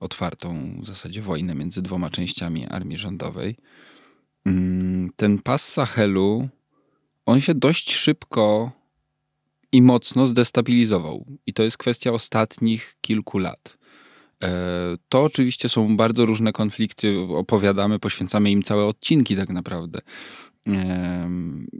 [0.00, 3.56] otwartą w zasadzie wojnę między dwoma częściami armii rządowej.
[4.46, 6.48] Mm, ten pas Sahelu,
[7.26, 8.72] on się dość szybko
[9.72, 11.26] i mocno zdestabilizował.
[11.46, 13.78] I to jest kwestia ostatnich kilku lat.
[14.42, 20.00] E, to oczywiście są bardzo różne konflikty, opowiadamy, poświęcamy im całe odcinki tak naprawdę.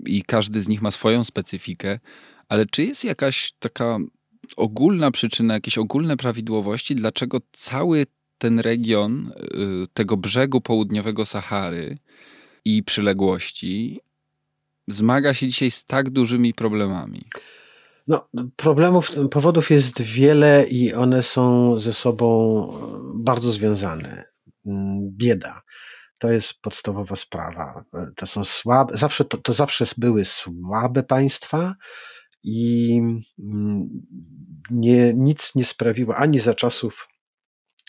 [0.07, 1.99] I każdy z nich ma swoją specyfikę,
[2.49, 3.99] ale czy jest jakaś taka
[4.57, 8.07] ogólna przyczyna, jakieś ogólne prawidłowości, dlaczego cały
[8.39, 9.33] ten region
[9.85, 11.99] y, tego brzegu południowego Sahary
[12.65, 14.01] i przyległości
[14.89, 17.25] zmaga się dzisiaj z tak dużymi problemami?
[18.07, 24.25] No, problemów, powodów jest wiele i one są ze sobą e, bardzo związane.
[24.67, 25.63] Mm, bieda.
[26.19, 27.85] To jest podstawowa sprawa.
[27.95, 31.75] E, to są słabe, zawsze, to, to zawsze były słabe państwa
[32.43, 33.01] i
[33.39, 33.89] mm,
[34.71, 37.09] nie, nic nie sprawiło ani za czasów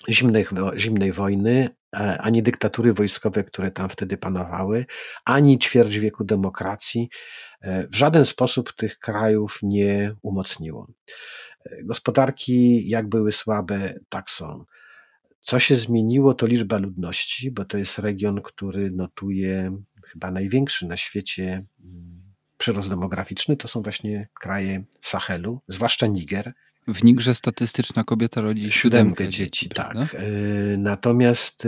[0.09, 0.45] zimnej,
[0.77, 4.85] zimnej wojny, e, ani dyktatury wojskowe, które tam wtedy panowały,
[5.25, 7.09] ani ćwierć wieku demokracji
[7.61, 10.87] w żaden sposób tych krajów nie umocniło.
[11.65, 14.65] E, gospodarki, jak były słabe, tak są.
[15.41, 20.97] Co się zmieniło, to liczba ludności, bo to jest region, który notuje chyba największy na
[20.97, 22.23] świecie mm,
[22.57, 23.57] przyrost demograficzny.
[23.57, 26.53] To są właśnie kraje Sahelu, zwłaszcza Niger.
[26.87, 29.69] W Nigrze statystyczna kobieta rodzi siódemkę, dzieci.
[29.69, 29.97] Tak.
[29.97, 30.07] E,
[30.77, 31.67] natomiast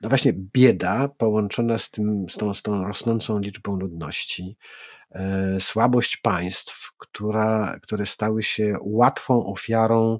[0.00, 4.56] no właśnie bieda połączona z, tym, z, tą, z tą rosnącą liczbą ludności,
[4.97, 4.97] E,
[5.58, 10.18] słabość państw, która, które stały się łatwą ofiarą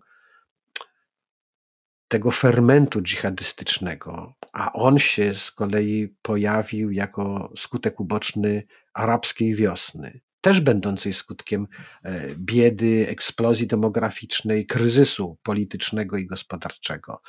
[2.09, 8.62] tego fermentu dżihadystycznego, a on się z kolei pojawił jako skutek uboczny
[8.95, 11.66] arabskiej wiosny, też będącej skutkiem
[12.05, 17.20] e, biedy, eksplozji demograficznej, kryzysu politycznego i gospodarczego.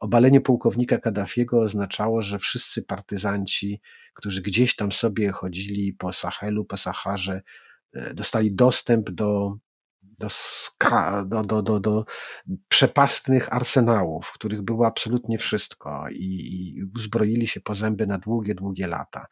[0.00, 3.80] Obalenie pułkownika Kaddafiego oznaczało, że wszyscy partyzanci
[4.18, 7.42] którzy gdzieś tam sobie chodzili po Sahelu, po Saharze,
[7.94, 9.56] e, dostali dostęp do,
[10.02, 10.28] do,
[11.24, 12.04] do, do, do, do
[12.68, 18.54] przepastnych arsenałów, w których było absolutnie wszystko i, i uzbroili się po zęby na długie,
[18.54, 19.26] długie lata.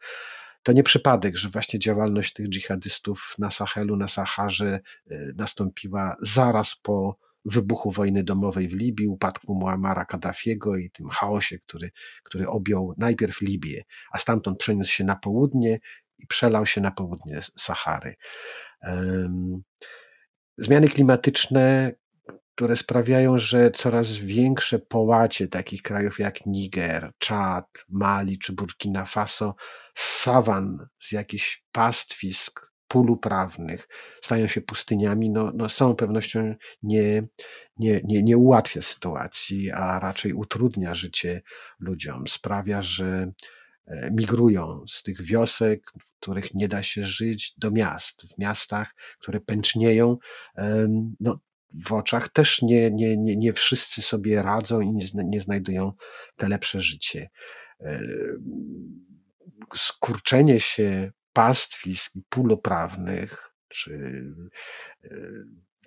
[0.63, 4.79] To nie przypadek, że właśnie działalność tych dżihadystów na Sahelu, na Saharze
[5.11, 11.59] e, nastąpiła zaraz po wybuchu wojny domowej w Libii, upadku Muamara Kaddafiego i tym chaosie,
[11.59, 11.89] który,
[12.23, 15.79] który objął najpierw Libię, a stamtąd przeniósł się na południe
[16.17, 18.15] i przelał się na południe Sahary.
[20.57, 21.91] Zmiany klimatyczne,
[22.57, 29.55] które sprawiają, że coraz większe połacie takich krajów jak Niger, Czad, Mali czy Burkina Faso,
[29.93, 33.87] z sawan, z jakichś pastwisk, pól uprawnych
[34.21, 37.23] stają się pustyniami, no, no z całą pewnością nie,
[37.77, 41.41] nie, nie, nie ułatwia sytuacji, a raczej utrudnia życie
[41.79, 42.27] ludziom.
[42.27, 43.31] Sprawia, że
[43.87, 48.21] e, migrują z tych wiosek, w których nie da się żyć, do miast.
[48.21, 50.17] W miastach, które pęcznieją,
[51.19, 51.39] no,
[51.73, 55.91] w oczach też nie, nie, nie, nie wszyscy sobie radzą i nie, nie znajdują
[56.35, 57.29] te lepsze życie.
[57.81, 58.01] E,
[59.75, 64.23] skurczenie się pastwisk i pól oprawnych, czy
[65.03, 65.09] e,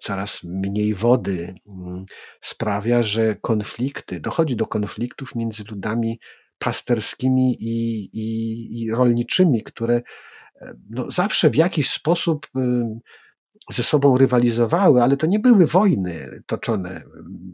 [0.00, 2.04] coraz mniej wody mm,
[2.40, 6.20] sprawia, że konflikty, dochodzi do konfliktów między ludami
[6.58, 10.02] pasterskimi i, i, i rolniczymi, które
[10.60, 12.46] e, no, zawsze w jakiś sposób
[13.70, 17.02] ze sobą rywalizowały, ale to nie były wojny toczone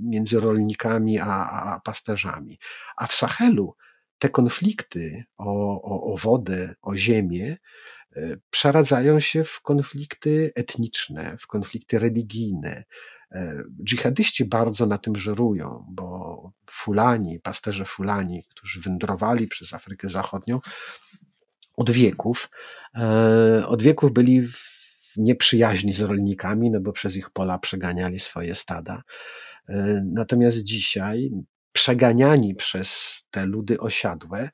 [0.02, 2.58] między rolnikami a, a pasterzami.
[2.96, 3.76] A w Sahelu
[4.18, 7.56] te konflikty o, o, o wodę, o ziemię
[8.16, 12.84] e, przeradzają się w konflikty etniczne, w konflikty religijne.
[13.32, 20.60] E, dżihadyści bardzo na tym żerują, bo fulani, pasterze fulani, którzy wędrowali przez Afrykę Zachodnią
[21.76, 22.50] od wieków,
[22.94, 24.75] e, od wieków byli w
[25.16, 29.02] nieprzyjaźni z rolnikami, no bo przez ich pola przeganiali swoje stada.
[29.68, 31.30] E, natomiast dzisiaj
[31.72, 34.50] przeganiani przez te ludy osiadłe,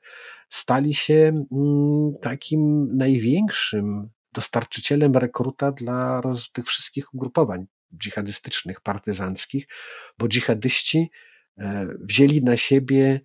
[0.49, 6.21] stali się mm, takim największym dostarczycielem rekruta dla
[6.53, 7.65] tych wszystkich ugrupowań
[7.97, 9.67] dżihadystycznych, partyzanckich,
[10.17, 11.11] bo dżihadyści
[11.57, 13.21] e, wzięli na siebie,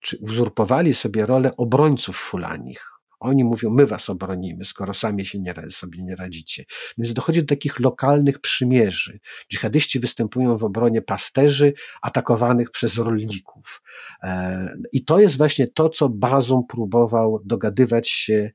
[0.00, 2.97] czy uzurpowali sobie rolę obrońców fulanich.
[3.20, 6.64] Oni mówią, my was obronimy, skoro sami się nie, sobie nie radzicie.
[6.98, 9.20] Więc dochodzi do takich lokalnych przymierzy.
[9.52, 13.82] Dżihadyści występują w obronie pasterzy atakowanych przez rolników.
[14.22, 18.50] E, I to jest właśnie to, co Bazum próbował dogadywać się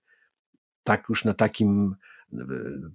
[0.84, 1.96] tak już na takim
[2.34, 2.38] e,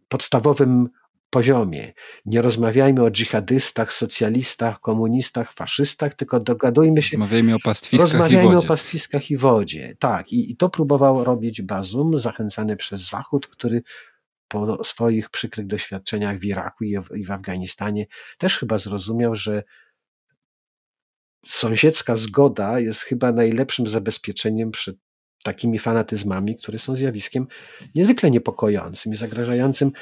[0.09, 0.89] podstawowym
[1.31, 1.93] poziomie.
[2.27, 7.17] Nie rozmawiajmy o dżihadystach, socjalistach, komunistach, faszystach, tylko dogadujmy się.
[7.17, 8.67] Rozmawiajmy o pastwiskach rozmawiajmy i wodzie.
[8.67, 9.97] o pastwiskach i wodzie.
[9.99, 13.83] Tak, i, i to próbował robić Bazum, zachęcany przez Zachód, który
[14.49, 18.07] po swoich przykrych doświadczeniach w Iraku i w, i w Afganistanie
[18.39, 19.63] też chyba zrozumiał, że
[21.47, 24.97] sąsiedzka zgoda jest chyba najlepszym zabezpieczeniem przed
[25.45, 27.47] takimi fanatyzmami, które są zjawiskiem
[27.95, 29.93] niezwykle niepokojącym i zagrażającym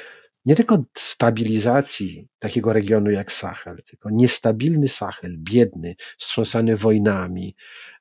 [0.47, 7.55] nie tylko stabilizacji takiego regionu jak Sahel, tylko niestabilny Sahel, biedny, wstrząsany wojnami,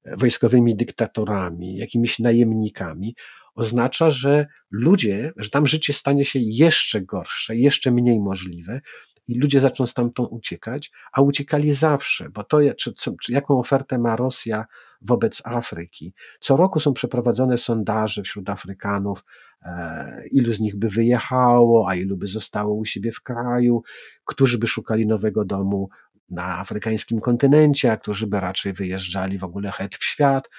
[0.05, 3.14] wojskowymi dyktatorami, jakimiś najemnikami,
[3.55, 8.80] oznacza, że ludzie, że tam życie stanie się jeszcze gorsze, jeszcze mniej możliwe,
[9.29, 14.16] i ludzie zaczną stamtąd uciekać, a uciekali zawsze, bo to, czy, czy, jaką ofertę ma
[14.16, 14.66] Rosja
[15.03, 16.14] wobec Afryki.
[16.41, 19.24] Co roku są przeprowadzone sondaże wśród Afrykanów,
[19.62, 23.83] e, ilu z nich by wyjechało, a ilu by zostało u siebie w kraju,
[24.24, 25.89] którzy by szukali nowego domu
[26.31, 30.51] na afrykańskim kontynencie, a którzy by raczej wyjeżdżali w ogóle het w świat.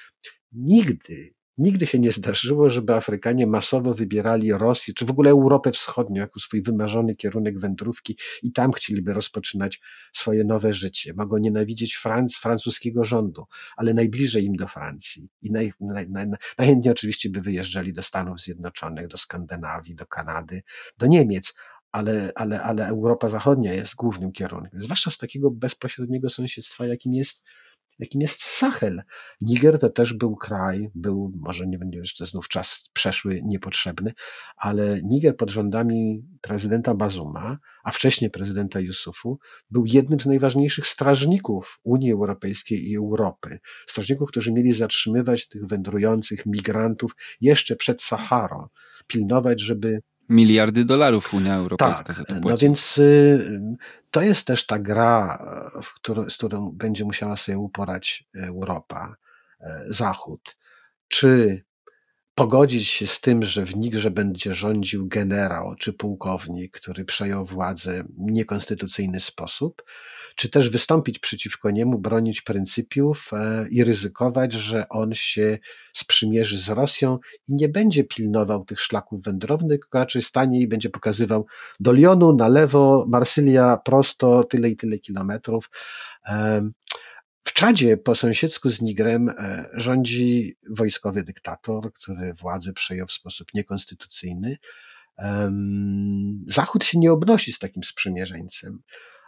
[0.52, 6.22] Nigdy Nigdy się nie zdarzyło, żeby Afrykanie masowo wybierali Rosję, czy w ogóle Europę Wschodnią
[6.22, 9.82] jako swój wymarzony kierunek wędrówki i tam chcieliby rozpoczynać
[10.14, 11.14] swoje nowe życie.
[11.16, 13.46] Mogą nienawidzieć Franc, francuskiego rządu,
[13.78, 16.28] ale najbliżej im do Francji i naj, naj, naj,
[16.58, 20.62] najchętniej oczywiście by wyjeżdżali do Stanów Zjednoczonych, do Skandynawii, do Kanady,
[20.98, 21.54] do Niemiec,
[21.92, 27.44] ale, ale, ale Europa Zachodnia jest głównym kierunkiem, zwłaszcza z takiego bezpośredniego sąsiedztwa, jakim jest
[28.00, 29.02] jakim jest Sahel.
[29.42, 34.14] Niger to też był kraj, był, może nie będzie jeszcze znów czas przeszły, niepotrzebny,
[34.58, 39.40] ale Niger pod rządami prezydenta Bazuma, a wcześniej prezydenta Yusufu,
[39.72, 43.60] był jednym z najważniejszych strażników Unii Europejskiej i Europy.
[43.88, 47.12] Strażników, którzy mieli zatrzymywać tych wędrujących migrantów
[47.42, 48.68] jeszcze przed Saharą,
[49.08, 52.48] pilnować, żeby Miliardy dolarów Unia Europejska tak, za to płaci.
[52.50, 53.60] No więc y,
[54.12, 55.46] to jest też ta gra,
[56.30, 59.16] z którą będzie musiała sobie uporać Europa,
[59.60, 60.58] e, Zachód.
[61.08, 61.64] Czy
[62.38, 68.04] pogodzić się z tym, że w Nigrze będzie rządził generał czy pułkownik, który przejął władzę
[68.04, 69.84] w niekonstytucyjny sposób,
[70.36, 75.58] czy też wystąpić przeciwko niemu, bronić pryncypiów e, i ryzykować, że on się
[75.94, 81.46] sprzymierzy z Rosją i nie będzie pilnował tych szlaków wędrownych, raczej stanie i będzie pokazywał
[81.80, 85.70] do Lyonu na lewo, Marsylia prosto, tyle i tyle kilometrów.
[87.48, 93.54] W Czadzie po sąsiedzku z Nigrem e, rządzi wojskowy dyktator, który władzę przejął w sposób
[93.54, 94.58] niekonstytucyjny.
[96.48, 98.82] Zachód się nie obnosi z takim sprzymierzeńcem.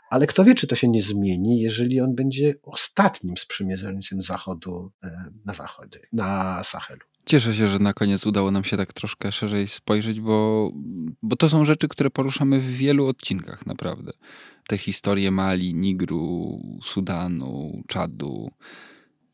[0.10, 5.32] Ale kto wie, czy to się nie zmieni, jeżeli on będzie ostatnim sprzymierzeńcem Zachodu e,
[5.46, 7.02] na zachodzie, na Sahelu.
[7.26, 10.72] Cieszę się, że na koniec udało nam się tak troszkę szerzej spojrzeć, bo,
[11.22, 14.12] bo to są rzeczy, które poruszamy w wielu odcinkach, naprawdę.
[14.70, 18.52] Te historie Mali, Nigru, Sudanu, Czadu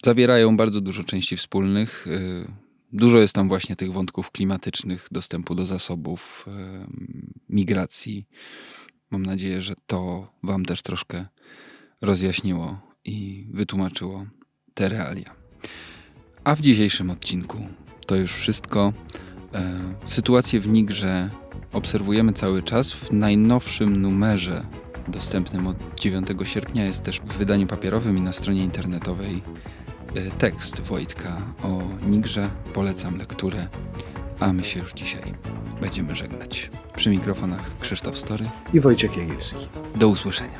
[0.06, 2.06] zawierają bardzo dużo części wspólnych.
[2.08, 2.52] E,
[2.94, 6.88] dużo jest tam właśnie tych wątków klimatycznych, dostępu do zasobów, e,
[7.50, 8.28] migracji.
[9.12, 11.26] Mam nadzieję, że to Wam też troszkę
[12.02, 14.26] rozjaśniło i wytłumaczyło
[14.74, 15.36] te realia.
[16.44, 17.58] A w dzisiejszym odcinku
[18.06, 18.94] to już wszystko.
[19.54, 21.30] E, sytuację w Nigrze
[21.74, 22.92] obserwujemy cały czas.
[22.92, 28.64] W najnowszym numerze dostępnym od 9 sierpnia jest też w wydaniu papierowym i na stronie
[28.64, 29.44] internetowej
[30.16, 32.50] e, tekst Wojtka o Nigrze.
[32.74, 33.68] Polecam lekturę,
[34.40, 35.34] a my się już dzisiaj
[35.82, 36.72] będziemy żegnać.
[36.96, 39.68] Przy mikrofonach Krzysztof Story i Wojciech Jagielski.
[39.96, 40.60] Do usłyszenia.